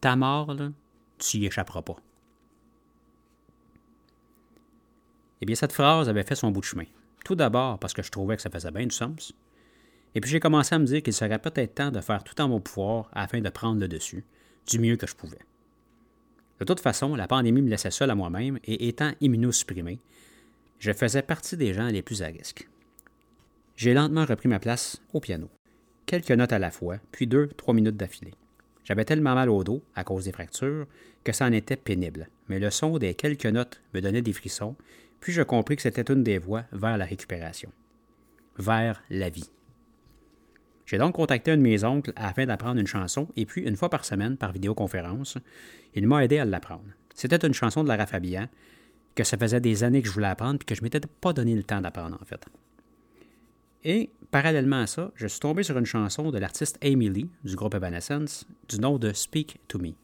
Ta 0.00 0.16
mort, 0.16 0.54
là, 0.54 0.70
tu 1.18 1.36
y 1.38 1.46
échapperas 1.46 1.82
pas. 1.82 1.96
Eh 5.42 5.46
bien, 5.46 5.54
cette 5.54 5.72
phrase 5.72 6.08
avait 6.08 6.22
fait 6.22 6.34
son 6.34 6.50
bout 6.50 6.60
de 6.60 6.64
chemin. 6.64 6.86
Tout 7.24 7.34
d'abord 7.34 7.78
parce 7.78 7.92
que 7.92 8.02
je 8.02 8.10
trouvais 8.10 8.36
que 8.36 8.42
ça 8.42 8.50
faisait 8.50 8.70
bien 8.70 8.86
du 8.86 8.94
sens. 8.94 9.34
Et 10.14 10.20
puis 10.20 10.30
j'ai 10.30 10.40
commencé 10.40 10.74
à 10.74 10.78
me 10.78 10.86
dire 10.86 11.02
qu'il 11.02 11.12
serait 11.12 11.38
peut-être 11.38 11.74
temps 11.74 11.90
de 11.90 12.00
faire 12.00 12.24
tout 12.24 12.40
en 12.40 12.48
mon 12.48 12.60
pouvoir 12.60 13.10
afin 13.12 13.40
de 13.40 13.50
prendre 13.50 13.80
le 13.80 13.88
dessus, 13.88 14.24
du 14.66 14.78
mieux 14.78 14.96
que 14.96 15.06
je 15.06 15.14
pouvais. 15.14 15.40
De 16.58 16.64
toute 16.64 16.80
façon, 16.80 17.14
la 17.14 17.28
pandémie 17.28 17.60
me 17.60 17.68
laissait 17.68 17.90
seul 17.90 18.10
à 18.10 18.14
moi-même 18.14 18.58
et 18.64 18.88
étant 18.88 19.12
immunosupprimé, 19.20 19.98
je 20.78 20.92
faisais 20.92 21.22
partie 21.22 21.56
des 21.56 21.74
gens 21.74 21.88
les 21.88 22.02
plus 22.02 22.22
à 22.22 22.26
risque. 22.26 22.68
J'ai 23.76 23.94
lentement 23.94 24.24
repris 24.24 24.48
ma 24.48 24.58
place 24.58 25.00
au 25.12 25.20
piano. 25.20 25.48
Quelques 26.06 26.30
notes 26.30 26.52
à 26.52 26.58
la 26.58 26.70
fois, 26.70 26.98
puis 27.12 27.26
deux, 27.26 27.48
trois 27.48 27.74
minutes 27.74 27.96
d'affilée. 27.96 28.34
J'avais 28.84 29.04
tellement 29.04 29.34
mal 29.34 29.50
au 29.50 29.64
dos, 29.64 29.82
à 29.94 30.04
cause 30.04 30.24
des 30.24 30.32
fractures, 30.32 30.86
que 31.24 31.32
ça 31.32 31.46
en 31.46 31.52
était 31.52 31.76
pénible, 31.76 32.28
mais 32.48 32.60
le 32.60 32.70
son 32.70 32.98
des 32.98 33.14
quelques 33.14 33.46
notes 33.46 33.82
me 33.92 34.00
donnait 34.00 34.22
des 34.22 34.32
frissons, 34.32 34.76
puis 35.18 35.32
je 35.32 35.42
compris 35.42 35.76
que 35.76 35.82
c'était 35.82 36.12
une 36.12 36.22
des 36.22 36.38
voies 36.38 36.64
vers 36.72 36.96
la 36.96 37.04
récupération, 37.04 37.72
vers 38.58 39.02
la 39.10 39.28
vie. 39.28 39.50
J'ai 40.86 40.98
donc 40.98 41.16
contacté 41.16 41.50
un 41.50 41.56
de 41.56 41.62
mes 41.62 41.82
oncles 41.82 42.12
afin 42.14 42.46
d'apprendre 42.46 42.80
une 42.80 42.86
chanson, 42.86 43.26
et 43.34 43.44
puis, 43.44 43.62
une 43.62 43.76
fois 43.76 43.90
par 43.90 44.04
semaine, 44.04 44.36
par 44.36 44.52
vidéoconférence, 44.52 45.36
il 45.94 46.06
m'a 46.06 46.24
aidé 46.24 46.38
à 46.38 46.44
l'apprendre. 46.44 46.84
C'était 47.12 47.44
une 47.44 47.54
chanson 47.54 47.82
de 47.82 47.88
Lara 47.88 48.06
Fabian, 48.06 48.46
que 49.16 49.24
ça 49.24 49.36
faisait 49.36 49.60
des 49.60 49.82
années 49.82 50.02
que 50.02 50.08
je 50.08 50.12
voulais 50.12 50.28
apprendre, 50.28 50.58
puis 50.58 50.66
que 50.66 50.74
je 50.76 50.82
m'étais 50.82 51.00
pas 51.00 51.32
donné 51.32 51.56
le 51.56 51.64
temps 51.64 51.80
d'apprendre, 51.80 52.18
en 52.20 52.24
fait. 52.24 52.44
Et, 53.82 54.10
parallèlement 54.30 54.82
à 54.82 54.86
ça, 54.86 55.10
je 55.16 55.26
suis 55.26 55.40
tombé 55.40 55.62
sur 55.62 55.76
une 55.78 55.86
chanson 55.86 56.30
de 56.30 56.38
l'artiste 56.38 56.78
Amy 56.84 57.08
Lee, 57.08 57.30
du 57.42 57.56
groupe 57.56 57.74
Evanescence, 57.74 58.46
du 58.68 58.78
nom 58.78 58.98
de 58.98 59.12
Speak 59.12 59.58
to 59.68 59.78
Me. 59.78 59.94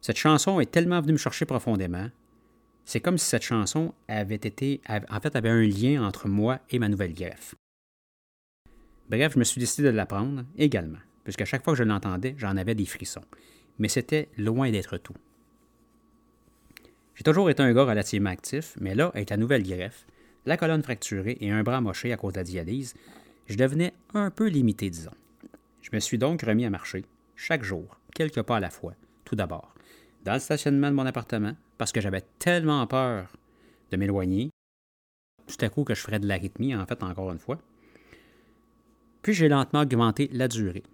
Cette 0.00 0.16
chanson 0.18 0.60
est 0.60 0.70
tellement 0.70 1.00
venue 1.00 1.14
me 1.14 1.18
chercher 1.18 1.44
profondément. 1.44 2.08
C'est 2.84 3.00
comme 3.00 3.18
si 3.18 3.26
cette 3.26 3.42
chanson 3.42 3.94
avait 4.06 4.34
été, 4.34 4.80
avait 4.86 5.48
un 5.48 5.62
lien 5.62 6.04
entre 6.04 6.28
moi 6.28 6.60
et 6.70 6.78
ma 6.78 6.88
nouvelle 6.88 7.14
greffe. 7.14 7.54
Bref, 9.08 9.32
je 9.34 9.38
me 9.38 9.44
suis 9.44 9.58
décidé 9.58 9.88
de 9.88 9.96
l'apprendre 9.96 10.44
également, 10.56 10.98
puisqu'à 11.24 11.46
chaque 11.46 11.64
fois 11.64 11.72
que 11.72 11.78
je 11.78 11.84
l'entendais, 11.84 12.34
j'en 12.36 12.56
avais 12.56 12.74
des 12.74 12.84
frissons. 12.84 13.24
Mais 13.78 13.88
c'était 13.88 14.28
loin 14.36 14.70
d'être 14.70 14.98
tout. 14.98 15.14
J'ai 17.18 17.24
toujours 17.24 17.50
été 17.50 17.60
un 17.64 17.72
gars 17.72 17.82
relativement 17.82 18.30
actif, 18.30 18.76
mais 18.80 18.94
là, 18.94 19.10
avec 19.12 19.30
la 19.30 19.36
nouvelle 19.36 19.64
greffe, 19.64 20.06
la 20.46 20.56
colonne 20.56 20.84
fracturée 20.84 21.36
et 21.40 21.50
un 21.50 21.64
bras 21.64 21.80
moché 21.80 22.12
à 22.12 22.16
cause 22.16 22.34
de 22.34 22.38
la 22.38 22.44
dialyse, 22.44 22.94
je 23.48 23.56
devenais 23.56 23.92
un 24.14 24.30
peu 24.30 24.46
limité, 24.46 24.88
disons. 24.88 25.10
Je 25.82 25.90
me 25.92 25.98
suis 25.98 26.16
donc 26.16 26.42
remis 26.42 26.64
à 26.64 26.70
marcher, 26.70 27.04
chaque 27.34 27.64
jour, 27.64 27.98
quelques 28.14 28.42
pas 28.42 28.58
à 28.58 28.60
la 28.60 28.70
fois, 28.70 28.94
tout 29.24 29.34
d'abord, 29.34 29.74
dans 30.24 30.34
le 30.34 30.38
stationnement 30.38 30.90
de 30.90 30.94
mon 30.94 31.06
appartement, 31.06 31.56
parce 31.76 31.90
que 31.90 32.00
j'avais 32.00 32.22
tellement 32.38 32.86
peur 32.86 33.32
de 33.90 33.96
m'éloigner, 33.96 34.50
tout 35.48 35.64
à 35.64 35.70
coup 35.70 35.82
que 35.82 35.96
je 35.96 36.00
ferais 36.02 36.20
de 36.20 36.28
l'arythmie, 36.28 36.76
en 36.76 36.86
fait, 36.86 37.02
encore 37.02 37.32
une 37.32 37.40
fois, 37.40 37.58
puis 39.22 39.34
j'ai 39.34 39.48
lentement 39.48 39.80
augmenté 39.80 40.30
la 40.32 40.46
durée. 40.46 40.84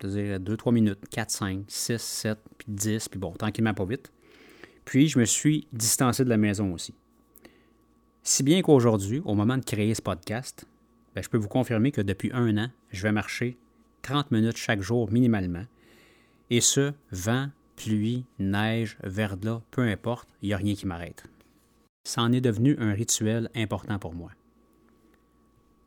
C'est-à-dire 0.00 0.40
2-3 0.40 0.72
minutes, 0.72 1.08
4, 1.08 1.30
5, 1.30 1.64
6, 1.68 2.02
7, 2.02 2.38
puis 2.58 2.66
10, 2.66 3.08
puis 3.10 3.20
bon, 3.20 3.30
tranquillement 3.30 3.74
pas 3.74 3.84
vite. 3.84 4.10
Puis 4.84 5.08
je 5.08 5.18
me 5.18 5.24
suis 5.24 5.66
distancé 5.72 6.24
de 6.24 6.28
la 6.28 6.36
maison 6.36 6.72
aussi. 6.72 6.94
Si 8.22 8.42
bien 8.42 8.62
qu'aujourd'hui, 8.62 9.20
au 9.24 9.34
moment 9.34 9.56
de 9.56 9.64
créer 9.64 9.94
ce 9.94 10.02
podcast, 10.02 10.66
ben, 11.14 11.22
je 11.22 11.28
peux 11.28 11.38
vous 11.38 11.48
confirmer 11.48 11.92
que 11.92 12.00
depuis 12.00 12.30
un 12.32 12.56
an, 12.56 12.68
je 12.90 13.02
vais 13.02 13.12
marcher 13.12 13.58
30 14.02 14.30
minutes 14.30 14.56
chaque 14.56 14.80
jour 14.80 15.10
minimalement. 15.10 15.64
Et 16.50 16.60
ce, 16.60 16.92
vent, 17.10 17.48
pluie, 17.76 18.24
neige, 18.38 18.96
verglas, 19.02 19.62
peu 19.70 19.82
importe, 19.82 20.28
il 20.42 20.48
n'y 20.48 20.54
a 20.54 20.56
rien 20.56 20.74
qui 20.74 20.86
m'arrête. 20.86 21.24
Ça 22.04 22.22
en 22.22 22.32
est 22.32 22.40
devenu 22.40 22.76
un 22.78 22.92
rituel 22.92 23.50
important 23.54 23.98
pour 23.98 24.14
moi. 24.14 24.30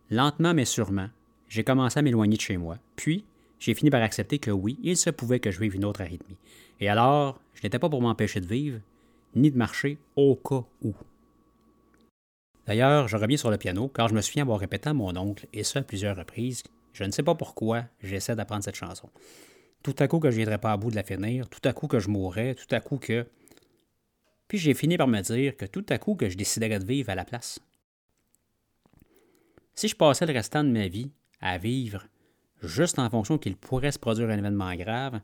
Lentement 0.09 0.53
mais 0.53 0.65
sûrement, 0.65 1.09
j'ai 1.49 1.63
commencé 1.63 1.99
à 1.99 2.01
m'éloigner 2.01 2.37
de 2.37 2.41
chez 2.41 2.57
moi. 2.57 2.77
Puis, 2.95 3.25
j'ai 3.59 3.73
fini 3.73 3.89
par 3.89 4.01
accepter 4.01 4.39
que 4.39 4.51
oui, 4.51 4.77
il 4.83 4.97
se 4.97 5.09
pouvait 5.09 5.39
que 5.39 5.51
je 5.51 5.59
vive 5.59 5.75
une 5.75 5.85
autre 5.85 6.01
arythmie. 6.01 6.37
Et 6.79 6.89
alors, 6.89 7.39
je 7.53 7.62
n'étais 7.63 7.79
pas 7.79 7.89
pour 7.89 8.01
m'empêcher 8.01 8.41
de 8.41 8.48
vivre, 8.48 8.79
ni 9.36 9.51
de 9.51 9.58
marcher 9.58 9.98
au 10.15 10.36
cas 10.36 10.63
où. 10.82 10.94
D'ailleurs, 12.65 13.08
je 13.08 13.17
reviens 13.17 13.38
sur 13.38 13.51
le 13.51 13.58
piano 13.58 13.88
car 13.88 14.08
je 14.08 14.15
me 14.15 14.22
souviens 14.22 14.44
avoir 14.44 14.60
répété 14.60 14.89
à 14.89 14.94
mon 14.94 15.15
oncle, 15.15 15.48
et 15.53 15.63
ce 15.63 15.79
à 15.79 15.84
plusieurs 15.84 16.17
reprises, 16.17 16.63
je 16.94 17.03
ne 17.03 17.12
sais 17.12 17.24
pas 17.24 17.36
pourquoi 17.36 17.86
j'essaie 18.01 18.36
d'apprendre 18.36 18.63
cette 18.63 18.75
chanson. 18.75 19.10
Tout 19.84 19.96
à 20.00 20.08
coup 20.08 20.20
que 20.20 20.32
je 20.32 20.36
ne 20.36 20.38
viendrais 20.38 20.58
pas 20.58 20.72
à 20.72 20.77
bout 20.77 20.89
de 20.89 20.96
la 20.96 21.03
finir, 21.03 21.48
tout 21.48 21.62
à 21.63 21.74
coup 21.74 21.88
que 21.88 22.00
je 22.00 22.10
mourrais, 22.10 22.55
tout 22.55 22.74
à 22.74 22.79
coup 22.79 22.98
que... 22.98 23.27
Puis 24.48 24.58
j'ai 24.58 24.74
fini 24.74 24.98
par 24.98 25.08
me 25.08 25.22
dire 25.22 25.58
que 25.58 25.65
tout 25.65 25.86
à 25.89 25.98
coup 25.98 26.15
que 26.15 26.29
je 26.29 26.38
déciderais 26.38 26.79
de 26.79 26.86
vivre 26.86 27.10
à 27.10 27.15
la 27.15 27.25
place. 27.25 27.60
Si 29.75 29.88
je 29.88 29.96
passais 29.96 30.25
le 30.25 30.34
restant 30.34 30.63
de 30.63 30.70
ma 30.70 30.88
vie 30.88 31.12
à 31.41 31.58
vivre 31.58 32.05
juste 32.63 32.98
en 32.98 33.10
fonction 33.10 33.38
qu'il 33.38 33.58
pourrait 33.58 33.91
se 33.91 34.00
produire 34.00 34.29
un 34.29 34.38
événement 34.38 34.74
grave, 34.75 35.20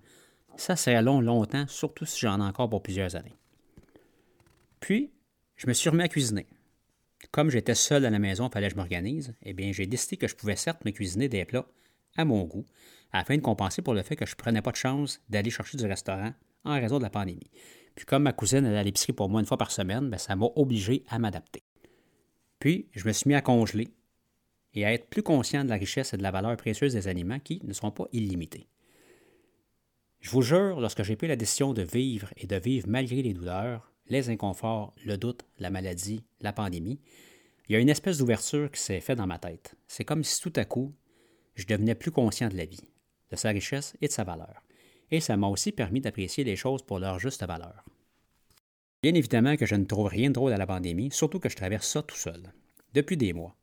ça 0.61 0.75
c'est 0.75 1.01
long 1.01 1.21
longtemps, 1.21 1.65
surtout 1.67 2.05
si 2.05 2.19
j'en 2.19 2.39
ai 2.39 2.43
encore 2.43 2.69
pour 2.69 2.83
plusieurs 2.83 3.15
années. 3.15 3.35
Puis, 4.79 5.11
je 5.55 5.67
me 5.67 5.73
suis 5.73 5.89
remis 5.89 6.03
à 6.03 6.07
cuisiner. 6.07 6.47
Comme 7.31 7.49
j'étais 7.49 7.75
seul 7.75 8.05
à 8.05 8.09
la 8.09 8.19
maison, 8.19 8.47
il 8.47 8.51
fallait 8.51 8.67
que 8.67 8.73
je 8.73 8.77
m'organise, 8.77 9.33
eh 9.43 9.53
bien, 9.53 9.71
j'ai 9.71 9.85
décidé 9.85 10.17
que 10.17 10.27
je 10.27 10.35
pouvais 10.35 10.55
certes 10.55 10.83
me 10.85 10.91
cuisiner 10.91 11.29
des 11.29 11.45
plats 11.45 11.67
à 12.15 12.25
mon 12.25 12.43
goût, 12.43 12.65
afin 13.11 13.35
de 13.35 13.41
compenser 13.41 13.81
pour 13.81 13.93
le 13.93 14.01
fait 14.03 14.15
que 14.15 14.25
je 14.25 14.33
ne 14.33 14.37
prenais 14.37 14.61
pas 14.61 14.71
de 14.71 14.77
chance 14.77 15.21
d'aller 15.29 15.49
chercher 15.49 15.77
du 15.77 15.85
restaurant 15.85 16.33
en 16.63 16.73
raison 16.73 16.97
de 16.97 17.03
la 17.03 17.09
pandémie. 17.09 17.51
Puis 17.95 18.05
comme 18.05 18.23
ma 18.23 18.33
cousine 18.33 18.65
allait 18.65 18.77
à 18.77 18.83
l'épicerie 18.83 19.13
pour 19.13 19.29
moi 19.29 19.39
une 19.41 19.45
fois 19.45 19.57
par 19.57 19.71
semaine, 19.71 20.09
bien, 20.09 20.17
ça 20.17 20.35
m'a 20.35 20.47
obligé 20.55 21.03
à 21.09 21.19
m'adapter. 21.19 21.63
Puis, 22.59 22.87
je 22.93 23.07
me 23.07 23.13
suis 23.13 23.27
mis 23.27 23.35
à 23.35 23.41
congeler 23.41 23.89
et 24.73 24.85
à 24.85 24.93
être 24.93 25.09
plus 25.09 25.23
conscient 25.23 25.63
de 25.63 25.69
la 25.69 25.75
richesse 25.75 26.13
et 26.13 26.17
de 26.17 26.23
la 26.23 26.31
valeur 26.31 26.55
précieuse 26.57 26.93
des 26.93 27.07
aliments 27.07 27.39
qui 27.39 27.61
ne 27.63 27.73
sont 27.73 27.91
pas 27.91 28.05
illimités. 28.13 28.67
Je 30.21 30.29
vous 30.29 30.43
jure, 30.43 30.79
lorsque 30.79 31.01
j'ai 31.01 31.15
pris 31.15 31.27
la 31.27 31.35
décision 31.35 31.73
de 31.73 31.81
vivre 31.81 32.31
et 32.37 32.45
de 32.45 32.55
vivre 32.55 32.87
malgré 32.87 33.23
les 33.23 33.33
douleurs, 33.33 33.91
les 34.07 34.29
inconforts, 34.29 34.93
le 35.03 35.17
doute, 35.17 35.43
la 35.57 35.71
maladie, 35.71 36.23
la 36.41 36.53
pandémie, 36.53 36.99
il 37.67 37.73
y 37.73 37.75
a 37.75 37.79
une 37.79 37.89
espèce 37.89 38.19
d'ouverture 38.19 38.69
qui 38.69 38.79
s'est 38.79 38.99
faite 38.99 39.17
dans 39.17 39.25
ma 39.25 39.39
tête. 39.39 39.75
C'est 39.87 40.05
comme 40.05 40.23
si 40.23 40.39
tout 40.39 40.53
à 40.57 40.65
coup, 40.65 40.93
je 41.55 41.65
devenais 41.65 41.95
plus 41.95 42.11
conscient 42.11 42.49
de 42.49 42.57
la 42.57 42.65
vie, 42.65 42.87
de 43.31 43.35
sa 43.35 43.49
richesse 43.49 43.95
et 43.99 44.07
de 44.07 44.11
sa 44.11 44.23
valeur. 44.23 44.61
Et 45.09 45.21
ça 45.21 45.37
m'a 45.37 45.47
aussi 45.47 45.71
permis 45.71 46.01
d'apprécier 46.01 46.43
les 46.43 46.55
choses 46.55 46.83
pour 46.83 46.99
leur 46.99 47.17
juste 47.17 47.43
valeur. 47.43 47.83
Bien 49.01 49.15
évidemment 49.15 49.57
que 49.57 49.65
je 49.65 49.75
ne 49.75 49.85
trouve 49.85 50.07
rien 50.07 50.29
de 50.29 50.35
drôle 50.35 50.53
à 50.53 50.57
la 50.57 50.67
pandémie, 50.67 51.09
surtout 51.11 51.39
que 51.39 51.49
je 51.49 51.55
traverse 51.55 51.87
ça 51.87 52.03
tout 52.03 52.15
seul, 52.15 52.53
depuis 52.93 53.17
des 53.17 53.33
mois. 53.33 53.55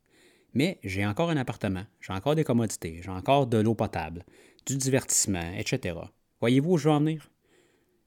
Mais 0.55 0.81
j'ai 0.83 1.07
encore 1.07 1.31
un 1.31 1.37
appartement, 1.37 1.85
j'ai 2.01 2.13
encore 2.13 2.35
des 2.35 2.45
commodités, 2.45 3.01
j'ai 3.01 3.11
encore 3.11 3.47
de 3.47 3.59
l'eau 3.59 3.75
potable, 3.77 4.25
du 4.67 4.77
divertissement, 4.77 5.53
etc. 5.57 5.95
Voyez-vous 6.41 6.73
où 6.73 6.79
je 6.79 6.89
veux 6.89 6.95
en 6.95 7.01
venir? 7.01 7.31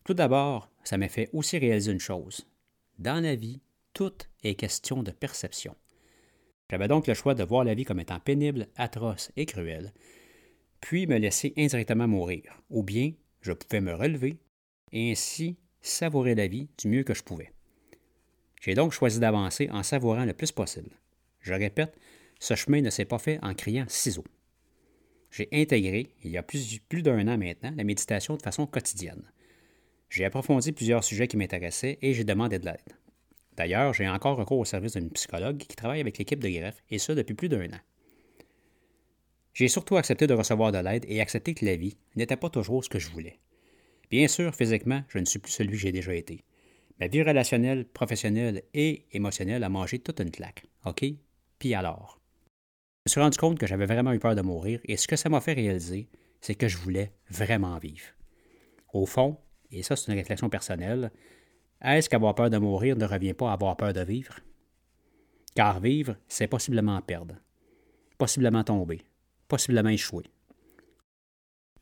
Tout 0.05 0.13
d'abord, 0.13 0.71
ça 0.83 0.97
m'a 0.97 1.09
fait 1.09 1.29
aussi 1.33 1.57
réaliser 1.57 1.91
une 1.91 1.99
chose. 1.99 2.47
Dans 2.97 3.21
la 3.21 3.35
vie, 3.35 3.61
tout 3.93 4.13
est 4.43 4.55
question 4.55 5.03
de 5.03 5.11
perception. 5.11 5.75
J'avais 6.69 6.87
donc 6.87 7.07
le 7.07 7.13
choix 7.13 7.35
de 7.35 7.43
voir 7.43 7.65
la 7.65 7.73
vie 7.73 7.83
comme 7.83 7.99
étant 7.99 8.19
pénible, 8.19 8.67
atroce 8.77 9.31
et 9.35 9.45
cruelle, 9.45 9.93
puis 10.79 11.05
me 11.07 11.17
laisser 11.17 11.53
indirectement 11.57 12.07
mourir, 12.07 12.61
ou 12.69 12.83
bien 12.83 13.11
je 13.41 13.51
pouvais 13.51 13.81
me 13.81 13.93
relever 13.93 14.39
et 14.93 15.11
ainsi 15.11 15.57
savourer 15.81 16.35
la 16.35 16.47
vie 16.47 16.69
du 16.77 16.87
mieux 16.87 17.03
que 17.03 17.13
je 17.13 17.23
pouvais. 17.23 17.51
J'ai 18.61 18.75
donc 18.75 18.93
choisi 18.93 19.19
d'avancer 19.19 19.69
en 19.71 19.83
savourant 19.83 20.23
le 20.25 20.33
plus 20.33 20.51
possible. 20.51 20.91
Je 21.39 21.53
répète, 21.53 21.97
ce 22.39 22.55
chemin 22.55 22.81
ne 22.81 22.89
s'est 22.89 23.05
pas 23.05 23.19
fait 23.19 23.39
en 23.41 23.53
criant 23.53 23.85
ciseaux. 23.87 24.25
J'ai 25.31 25.47
intégré, 25.53 26.13
il 26.23 26.31
y 26.31 26.37
a 26.37 26.43
plus, 26.43 26.81
d'un 27.01 27.27
an 27.27 27.37
maintenant, 27.37 27.73
la 27.75 27.83
méditation 27.85 28.35
de 28.35 28.41
façon 28.41 28.67
quotidienne. 28.67 29.23
J'ai 30.09 30.25
approfondi 30.25 30.73
plusieurs 30.73 31.05
sujets 31.05 31.29
qui 31.29 31.37
m'intéressaient 31.37 31.97
et 32.01 32.13
j'ai 32.13 32.25
demandé 32.25 32.59
de 32.59 32.65
l'aide. 32.65 32.97
D'ailleurs, 33.55 33.93
j'ai 33.93 34.09
encore 34.09 34.37
recours 34.37 34.59
au 34.59 34.65
service 34.65 34.93
d'une 34.93 35.09
psychologue 35.11 35.57
qui 35.57 35.75
travaille 35.75 36.01
avec 36.01 36.17
l'équipe 36.17 36.39
de 36.39 36.49
greffe, 36.49 36.83
et 36.89 36.99
ce 36.99 37.13
depuis 37.13 37.33
plus 37.33 37.49
d'un 37.49 37.65
an. 37.67 37.79
J'ai 39.53 39.67
surtout 39.67 39.97
accepté 39.97 40.27
de 40.27 40.33
recevoir 40.33 40.71
de 40.71 40.77
l'aide 40.77 41.05
et 41.07 41.21
accepté 41.21 41.53
que 41.53 41.65
la 41.65 41.75
vie 41.75 41.97
n'était 42.15 42.37
pas 42.37 42.49
toujours 42.49 42.83
ce 42.83 42.89
que 42.89 42.99
je 42.99 43.09
voulais. 43.09 43.39
Bien 44.09 44.27
sûr, 44.27 44.53
physiquement, 44.53 45.03
je 45.07 45.19
ne 45.19 45.25
suis 45.25 45.39
plus 45.39 45.51
celui 45.51 45.71
que 45.71 45.77
j'ai 45.77 45.91
déjà 45.91 46.13
été. 46.13 46.43
Ma 46.99 47.07
vie 47.07 47.23
relationnelle, 47.23 47.85
professionnelle 47.85 48.63
et 48.73 49.05
émotionnelle 49.11 49.63
a 49.63 49.69
mangé 49.69 49.99
toute 49.99 50.19
une 50.19 50.31
claque. 50.31 50.65
OK? 50.85 51.05
Puis 51.59 51.73
alors? 51.73 52.20
Je 53.05 53.09
me 53.09 53.13
suis 53.13 53.21
rendu 53.21 53.37
compte 53.39 53.57
que 53.57 53.65
j'avais 53.65 53.87
vraiment 53.87 54.13
eu 54.13 54.19
peur 54.19 54.35
de 54.35 54.43
mourir 54.43 54.79
et 54.85 54.95
ce 54.95 55.07
que 55.07 55.15
ça 55.15 55.27
m'a 55.27 55.41
fait 55.41 55.53
réaliser, 55.53 56.07
c'est 56.39 56.53
que 56.53 56.67
je 56.67 56.77
voulais 56.77 57.11
vraiment 57.31 57.79
vivre. 57.79 58.05
Au 58.93 59.07
fond, 59.07 59.37
et 59.71 59.81
ça 59.81 59.95
c'est 59.95 60.11
une 60.11 60.19
réflexion 60.19 60.49
personnelle, 60.51 61.11
est-ce 61.81 62.11
qu'avoir 62.11 62.35
peur 62.35 62.51
de 62.51 62.59
mourir 62.59 62.95
ne 62.95 63.05
revient 63.05 63.33
pas 63.33 63.49
à 63.49 63.53
avoir 63.53 63.75
peur 63.75 63.93
de 63.93 64.01
vivre? 64.01 64.35
Car 65.55 65.79
vivre, 65.79 66.15
c'est 66.27 66.45
possiblement 66.45 67.01
perdre, 67.01 67.33
possiblement 68.19 68.63
tomber, 68.63 69.01
possiblement 69.47 69.89
échouer. 69.89 70.25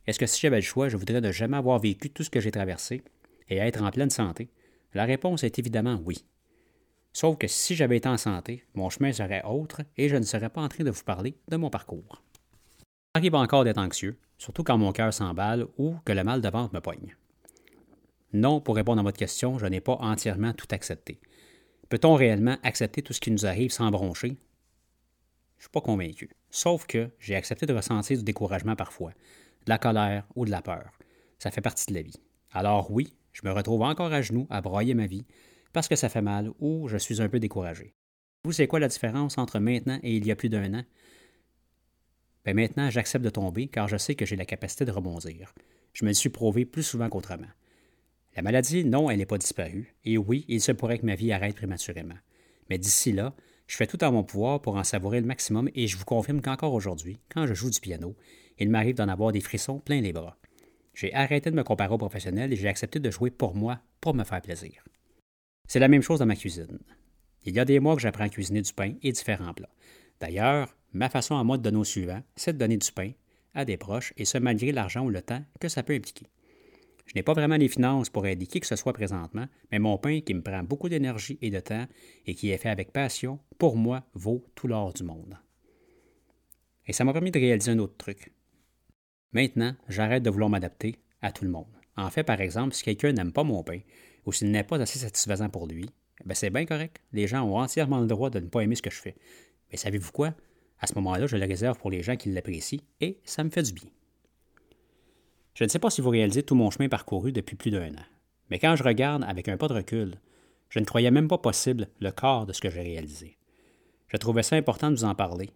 Est-ce 0.07 0.19
que 0.19 0.25
si 0.25 0.39
j'avais 0.39 0.55
le 0.55 0.61
choix, 0.61 0.87
je 0.87 0.95
voudrais 0.95 1.19
ne 1.19 1.33
jamais 1.33 1.57
avoir 1.57 1.79
vécu 1.79 2.09
tout 2.11 2.23
ce 2.23 2.29
que 2.29 2.39
j'ai 2.39 2.51
traversé 2.51 3.03
et 3.49 3.57
être 3.57 3.83
en 3.83 3.91
pleine 3.91 4.09
santé? 4.09 4.49
La 4.93 5.03
réponse 5.03 5.43
est 5.43 5.59
évidemment 5.59 6.01
oui. 6.05 6.23
Sauf 7.13 7.37
que 7.37 7.47
si 7.47 7.75
j'avais 7.75 7.97
été 7.97 8.07
en 8.07 8.17
santé, 8.17 8.63
mon 8.75 8.89
chemin 8.89 9.11
serait 9.11 9.43
autre 9.43 9.81
et 9.97 10.09
je 10.09 10.15
ne 10.15 10.23
serais 10.23 10.49
pas 10.49 10.61
en 10.61 10.69
train 10.69 10.83
de 10.83 10.91
vous 10.91 11.03
parler 11.03 11.35
de 11.47 11.57
mon 11.57 11.69
parcours. 11.69 12.21
J'arrive 13.15 13.35
encore 13.35 13.63
d'être 13.63 13.79
anxieux, 13.79 14.19
surtout 14.37 14.63
quand 14.63 14.77
mon 14.77 14.91
cœur 14.91 15.13
s'emballe 15.13 15.67
ou 15.77 15.95
que 16.05 16.13
le 16.13 16.23
mal 16.23 16.41
de 16.41 16.49
ventre 16.49 16.73
me 16.73 16.79
poigne. 16.79 17.15
Non, 18.31 18.61
pour 18.61 18.75
répondre 18.75 18.99
à 18.99 19.03
votre 19.03 19.17
question, 19.17 19.57
je 19.57 19.65
n'ai 19.65 19.81
pas 19.81 19.97
entièrement 19.99 20.53
tout 20.53 20.67
accepté. 20.69 21.19
Peut-on 21.89 22.13
réellement 22.13 22.57
accepter 22.61 23.01
tout 23.01 23.13
ce 23.13 23.19
qui 23.19 23.31
nous 23.31 23.47
arrive 23.47 23.71
sans 23.71 23.89
broncher? 23.89 24.29
Je 24.29 24.33
ne 24.33 25.61
suis 25.61 25.71
pas 25.71 25.81
convaincu. 25.81 26.29
Sauf 26.51 26.85
que 26.85 27.09
j'ai 27.19 27.35
accepté 27.35 27.65
de 27.65 27.73
ressentir 27.73 28.17
du 28.17 28.23
découragement 28.23 28.75
parfois, 28.75 29.11
de 29.65 29.69
la 29.69 29.79
colère 29.79 30.27
ou 30.35 30.45
de 30.45 30.51
la 30.51 30.61
peur. 30.61 30.91
Ça 31.39 31.49
fait 31.49 31.61
partie 31.61 31.87
de 31.87 31.95
la 31.95 32.03
vie. 32.03 32.21
Alors 32.51 32.91
oui, 32.91 33.15
je 33.33 33.41
me 33.43 33.51
retrouve 33.51 33.81
encore 33.81 34.13
à 34.13 34.21
genoux 34.21 34.45
à 34.51 34.61
broyer 34.61 34.93
ma 34.93 35.07
vie 35.07 35.25
parce 35.73 35.87
que 35.87 35.95
ça 35.95 36.09
fait 36.09 36.21
mal 36.21 36.51
ou 36.59 36.87
je 36.87 36.97
suis 36.97 37.21
un 37.21 37.29
peu 37.29 37.39
découragé. 37.39 37.93
Vous, 38.43 38.51
c'est 38.51 38.67
quoi 38.67 38.79
la 38.79 38.87
différence 38.87 39.37
entre 39.37 39.59
maintenant 39.59 39.99
et 40.01 40.15
il 40.15 40.25
y 40.25 40.31
a 40.31 40.35
plus 40.35 40.49
d'un 40.49 40.73
an? 40.73 40.83
Ben 42.45 42.55
maintenant, 42.55 42.89
j'accepte 42.89 43.25
de 43.25 43.29
tomber 43.29 43.67
car 43.67 43.87
je 43.87 43.97
sais 43.97 44.15
que 44.15 44.25
j'ai 44.25 44.35
la 44.35 44.45
capacité 44.45 44.85
de 44.85 44.91
rebondir. 44.91 45.53
Je 45.93 46.05
me 46.05 46.13
suis 46.13 46.29
prouvé 46.29 46.65
plus 46.65 46.83
souvent 46.83 47.09
qu'autrement. 47.09 47.47
La 48.35 48.41
maladie, 48.41 48.85
non, 48.85 49.09
elle 49.09 49.17
n'est 49.17 49.25
pas 49.25 49.37
disparue. 49.37 49.93
Et 50.05 50.17
oui, 50.17 50.45
il 50.47 50.61
se 50.61 50.71
pourrait 50.71 50.99
que 50.99 51.05
ma 51.05 51.15
vie 51.15 51.33
arrête 51.33 51.55
prématurément. 51.55 52.15
Mais 52.69 52.77
d'ici 52.77 53.11
là, 53.11 53.35
je 53.67 53.75
fais 53.75 53.87
tout 53.87 54.03
en 54.03 54.11
mon 54.11 54.23
pouvoir 54.23 54.61
pour 54.61 54.75
en 54.77 54.83
savourer 54.83 55.19
le 55.19 55.27
maximum 55.27 55.69
et 55.75 55.87
je 55.87 55.97
vous 55.97 56.05
confirme 56.05 56.41
qu'encore 56.41 56.73
aujourd'hui, 56.73 57.19
quand 57.29 57.45
je 57.45 57.53
joue 57.53 57.69
du 57.69 57.79
piano, 57.79 58.15
il 58.57 58.69
m'arrive 58.69 58.95
d'en 58.95 59.09
avoir 59.09 59.31
des 59.31 59.41
frissons 59.41 59.79
plein 59.79 60.01
les 60.01 60.13
bras. 60.13 60.37
J'ai 60.93 61.13
arrêté 61.13 61.51
de 61.51 61.55
me 61.55 61.63
comparer 61.63 61.93
aux 61.93 61.97
professionnels 61.97 62.51
et 62.51 62.55
j'ai 62.55 62.67
accepté 62.67 62.99
de 62.99 63.11
jouer 63.11 63.31
pour 63.31 63.55
moi, 63.55 63.79
pour 64.01 64.13
me 64.13 64.23
faire 64.23 64.41
plaisir. 64.41 64.83
C'est 65.69 65.79
la 65.79 65.87
même 65.87 66.01
chose 66.01 66.17
dans 66.17 66.25
ma 66.25 66.35
cuisine. 66.35 66.79
Il 67.45 67.53
y 67.53 67.59
a 67.59 67.63
des 67.63 67.79
mois 67.79 67.95
que 67.95 68.01
j'apprends 68.01 68.23
à 68.23 68.29
cuisiner 68.29 68.63
du 68.63 68.73
pain 68.73 68.95
et 69.03 69.11
différents 69.11 69.53
plats. 69.53 69.69
D'ailleurs, 70.19 70.75
ma 70.93 71.09
façon 71.09 71.37
à 71.37 71.43
moi 71.43 71.59
de 71.59 71.61
donner 71.61 71.77
au 71.77 71.83
suivant, 71.83 72.23
c'est 72.35 72.53
de 72.53 72.57
donner 72.57 72.77
du 72.77 72.91
pain 72.91 73.11
à 73.53 73.65
des 73.65 73.77
proches, 73.77 74.11
et 74.17 74.25
ce 74.25 74.39
malgré 74.39 74.71
l'argent 74.71 75.05
ou 75.05 75.11
le 75.11 75.21
temps 75.21 75.43
que 75.59 75.69
ça 75.69 75.83
peut 75.83 75.93
impliquer. 75.93 76.25
Je 77.05 77.13
n'ai 77.13 77.21
pas 77.21 77.33
vraiment 77.33 77.55
les 77.55 77.69
finances 77.69 78.09
pour 78.09 78.25
aider 78.25 78.47
qui 78.47 78.59
que 78.59 78.65
ce 78.65 78.75
soit 78.75 78.93
présentement, 78.93 79.45
mais 79.71 79.77
mon 79.77 79.99
pain, 79.99 80.21
qui 80.21 80.33
me 80.33 80.41
prend 80.41 80.63
beaucoup 80.63 80.89
d'énergie 80.89 81.37
et 81.39 81.51
de 81.51 81.59
temps 81.59 81.85
et 82.25 82.33
qui 82.33 82.49
est 82.49 82.57
fait 82.57 82.69
avec 82.69 82.91
passion, 82.91 83.39
pour 83.59 83.75
moi, 83.75 84.03
vaut 84.15 84.43
tout 84.55 84.67
l'or 84.67 84.93
du 84.93 85.03
monde. 85.03 85.37
Et 86.87 86.93
ça 86.93 87.03
m'a 87.03 87.13
permis 87.13 87.29
de 87.29 87.39
réaliser 87.39 87.71
un 87.71 87.79
autre 87.79 87.97
truc. 87.97 88.33
Maintenant, 89.33 89.75
j'arrête 89.87 90.23
de 90.23 90.31
vouloir 90.31 90.49
m'adapter 90.49 90.95
à 91.21 91.31
tout 91.31 91.45
le 91.45 91.51
monde. 91.51 91.67
En 91.95 92.09
fait, 92.09 92.23
par 92.23 92.41
exemple, 92.41 92.73
si 92.73 92.81
quelqu'un 92.81 93.11
n'aime 93.11 93.33
pas 93.33 93.43
mon 93.43 93.63
pain 93.63 93.81
ou 94.29 94.31
s'il 94.31 94.51
n'est 94.51 94.63
pas 94.63 94.79
assez 94.79 94.99
satisfaisant 94.99 95.49
pour 95.49 95.65
lui, 95.65 95.89
ben 96.23 96.35
c'est 96.35 96.51
bien 96.51 96.65
correct. 96.65 97.01
Les 97.13 97.27
gens 97.27 97.41
ont 97.41 97.57
entièrement 97.57 97.99
le 97.99 98.05
droit 98.05 98.29
de 98.29 98.39
ne 98.39 98.45
pas 98.45 98.61
aimer 98.61 98.75
ce 98.75 98.83
que 98.83 98.91
je 98.91 98.99
fais. 98.99 99.15
Mais 99.71 99.77
savez-vous 99.77 100.11
quoi? 100.11 100.35
À 100.79 100.85
ce 100.85 100.93
moment-là, 100.95 101.25
je 101.25 101.35
le 101.35 101.47
réserve 101.47 101.79
pour 101.79 101.89
les 101.89 102.03
gens 102.03 102.15
qui 102.15 102.29
l'apprécient 102.29 102.79
et 103.01 103.19
ça 103.23 103.43
me 103.43 103.49
fait 103.49 103.63
du 103.63 103.73
bien. 103.73 103.89
Je 105.55 105.63
ne 105.63 105.69
sais 105.69 105.79
pas 105.79 105.89
si 105.89 106.01
vous 106.01 106.11
réalisez 106.11 106.43
tout 106.43 106.53
mon 106.53 106.69
chemin 106.69 106.89
parcouru 106.89 107.31
depuis 107.31 107.55
plus 107.55 107.71
d'un 107.71 107.89
an, 107.89 108.05
mais 108.51 108.59
quand 108.59 108.75
je 108.75 108.83
regarde 108.83 109.23
avec 109.23 109.47
un 109.47 109.57
pas 109.57 109.67
de 109.67 109.73
recul, 109.73 110.13
je 110.69 110.77
ne 110.77 110.85
croyais 110.85 111.09
même 111.09 111.27
pas 111.27 111.39
possible 111.39 111.87
le 111.99 112.11
corps 112.11 112.45
de 112.45 112.53
ce 112.53 112.61
que 112.61 112.69
j'ai 112.69 112.81
réalisé. 112.81 113.35
Je 114.09 114.17
trouvais 114.17 114.43
ça 114.43 114.55
important 114.55 114.91
de 114.91 114.95
vous 114.95 115.05
en 115.05 115.15
parler. 115.15 115.49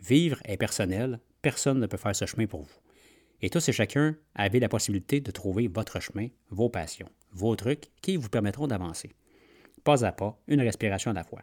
Vivre 0.00 0.40
est 0.44 0.56
personnel, 0.56 1.20
personne 1.42 1.78
ne 1.78 1.86
peut 1.86 1.96
faire 1.96 2.16
ce 2.16 2.26
chemin 2.26 2.46
pour 2.46 2.62
vous. 2.62 2.80
Et 3.42 3.50
tous 3.50 3.68
et 3.68 3.72
chacun 3.72 4.16
avez 4.34 4.60
la 4.60 4.68
possibilité 4.68 5.20
de 5.20 5.30
trouver 5.30 5.68
votre 5.68 6.00
chemin, 6.00 6.28
vos 6.50 6.68
passions, 6.68 7.08
vos 7.32 7.54
trucs 7.56 7.90
qui 8.00 8.16
vous 8.16 8.28
permettront 8.28 8.66
d'avancer. 8.66 9.12
Pas 9.84 10.04
à 10.04 10.12
pas, 10.12 10.40
une 10.48 10.60
respiration 10.60 11.10
à 11.10 11.14
la 11.14 11.24
fois. 11.24 11.42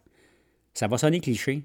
Ça 0.73 0.88
va 0.88 0.97
sonner 0.97 1.19
cliché, 1.19 1.63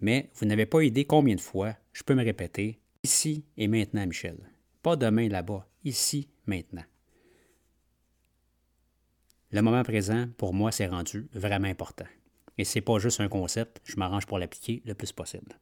mais 0.00 0.30
vous 0.34 0.46
n'avez 0.46 0.66
pas 0.66 0.82
idée 0.82 1.04
combien 1.04 1.34
de 1.34 1.40
fois 1.40 1.74
je 1.92 2.02
peux 2.02 2.14
me 2.14 2.24
répéter 2.24 2.80
ici 3.02 3.44
et 3.56 3.68
maintenant, 3.68 4.06
Michel. 4.06 4.38
Pas 4.82 4.96
demain 4.96 5.28
là-bas, 5.28 5.68
ici, 5.84 6.28
maintenant. 6.46 6.84
Le 9.50 9.60
moment 9.60 9.82
présent, 9.82 10.28
pour 10.38 10.54
moi, 10.54 10.72
c'est 10.72 10.86
rendu 10.86 11.28
vraiment 11.34 11.68
important. 11.68 12.06
Et 12.56 12.64
c'est 12.64 12.80
pas 12.80 12.98
juste 12.98 13.20
un 13.20 13.28
concept, 13.28 13.80
je 13.84 13.96
m'arrange 13.96 14.26
pour 14.26 14.38
l'appliquer 14.38 14.82
le 14.86 14.94
plus 14.94 15.12
possible. 15.12 15.58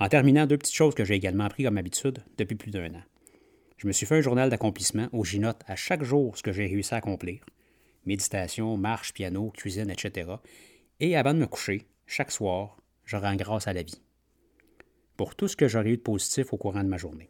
En 0.00 0.08
terminant, 0.08 0.46
deux 0.46 0.58
petites 0.58 0.74
choses 0.74 0.94
que 0.94 1.04
j'ai 1.04 1.14
également 1.14 1.44
appris 1.44 1.62
comme 1.62 1.78
habitude 1.78 2.18
depuis 2.36 2.56
plus 2.56 2.72
d'un 2.72 2.94
an. 2.94 3.02
Je 3.82 3.88
me 3.88 3.92
suis 3.92 4.06
fait 4.06 4.18
un 4.18 4.20
journal 4.20 4.48
d'accomplissement 4.48 5.08
où 5.10 5.24
j'y 5.24 5.40
note 5.40 5.60
à 5.66 5.74
chaque 5.74 6.04
jour 6.04 6.36
ce 6.36 6.44
que 6.44 6.52
j'ai 6.52 6.68
réussi 6.68 6.94
à 6.94 6.98
accomplir. 6.98 7.44
Méditation, 8.06 8.76
marche, 8.76 9.12
piano, 9.12 9.50
cuisine, 9.50 9.90
etc. 9.90 10.30
Et 11.00 11.16
avant 11.16 11.34
de 11.34 11.40
me 11.40 11.48
coucher, 11.48 11.88
chaque 12.06 12.30
soir, 12.30 12.76
je 13.04 13.16
rends 13.16 13.34
grâce 13.34 13.66
à 13.66 13.72
la 13.72 13.82
vie. 13.82 14.00
Pour 15.16 15.34
tout 15.34 15.48
ce 15.48 15.56
que 15.56 15.66
j'aurais 15.66 15.90
eu 15.90 15.96
de 15.96 16.02
positif 16.02 16.52
au 16.52 16.58
courant 16.58 16.84
de 16.84 16.88
ma 16.88 16.96
journée. 16.96 17.28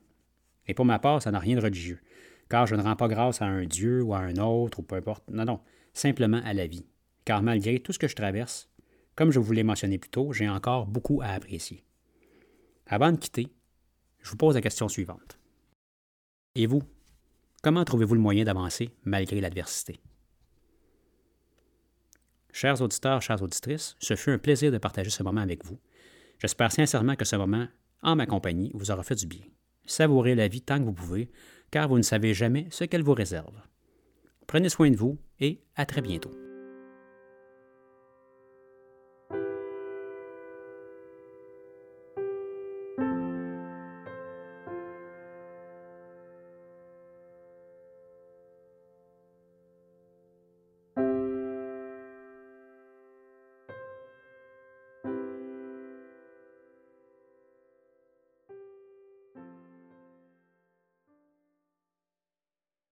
Et 0.67 0.75
pour 0.75 0.85
ma 0.85 0.99
part, 0.99 1.23
ça 1.23 1.31
n'a 1.31 1.39
rien 1.39 1.57
de 1.57 1.63
religieux, 1.63 2.03
car 2.51 2.67
je 2.67 2.75
ne 2.75 2.83
rends 2.83 2.97
pas 2.97 3.09
grâce 3.09 3.41
à 3.41 3.47
un 3.47 3.65
Dieu 3.65 4.03
ou 4.03 4.13
à 4.13 4.19
un 4.19 4.37
autre, 4.37 4.81
ou 4.81 4.83
peu 4.83 4.97
importe. 4.97 5.25
Non, 5.31 5.47
non, 5.47 5.61
simplement 5.95 6.43
à 6.45 6.53
la 6.53 6.67
vie. 6.67 6.85
Car 7.25 7.41
malgré 7.41 7.81
tout 7.81 7.95
ce 7.95 7.99
que 7.99 8.09
je 8.09 8.15
traverse, 8.15 8.69
comme 9.17 9.31
je 9.31 9.41
vous 9.41 9.53
l'ai 9.53 9.63
mentionné 9.63 9.97
plus 9.97 10.11
tôt, 10.11 10.35
j'ai 10.35 10.51
encore 10.51 10.87
beaucoup 10.87 11.23
à 11.23 11.29
apprécier. 11.29 11.83
Avant 12.87 13.11
de 13.11 13.17
quitter, 13.17 13.49
je 14.21 14.29
vous 14.29 14.37
pose 14.37 14.55
la 14.55 14.61
question 14.61 14.91
suivante. 14.91 15.39
Et 16.55 16.67
vous, 16.67 16.83
comment 17.63 17.85
trouvez-vous 17.85 18.15
le 18.15 18.21
moyen 18.21 18.45
d'avancer 18.45 18.91
malgré 19.05 19.41
l'adversité? 19.41 20.01
Chers 22.53 22.83
auditeurs, 22.83 23.23
chères 23.23 23.43
auditrices, 23.43 23.97
ce 23.99 24.15
fut 24.15 24.31
un 24.31 24.39
plaisir 24.39 24.71
de 24.71 24.77
partager 24.77 25.09
ce 25.09 25.23
moment 25.23 25.41
avec 25.41 25.65
vous. 25.65 25.79
J'espère 26.39 26.71
sincèrement 26.71 27.17
que 27.17 27.25
ce 27.25 27.37
moment, 27.37 27.67
en 28.03 28.17
ma 28.17 28.27
compagnie, 28.27 28.71
vous 28.75 28.91
aura 28.91 29.03
fait 29.03 29.15
du 29.15 29.27
bien. 29.27 29.47
Savourez 29.87 30.35
la 30.35 30.49
vie 30.49 30.61
tant 30.61 30.79
que 30.79 30.85
vous 30.85 30.93
pouvez, 30.93 31.31
car 31.71 31.89
vous 31.89 31.97
ne 31.97 32.03
savez 32.03 32.35
jamais 32.35 32.67
ce 32.71 32.85
qu'elle 32.85 33.03
vous 33.03 33.15
réserve. 33.15 33.57
Prenez 34.47 34.69
soin 34.69 34.91
de 34.91 34.97
vous 34.97 35.19
et 35.41 35.63
à 35.77 35.87
très 35.87 36.03
bientôt. 36.03 36.42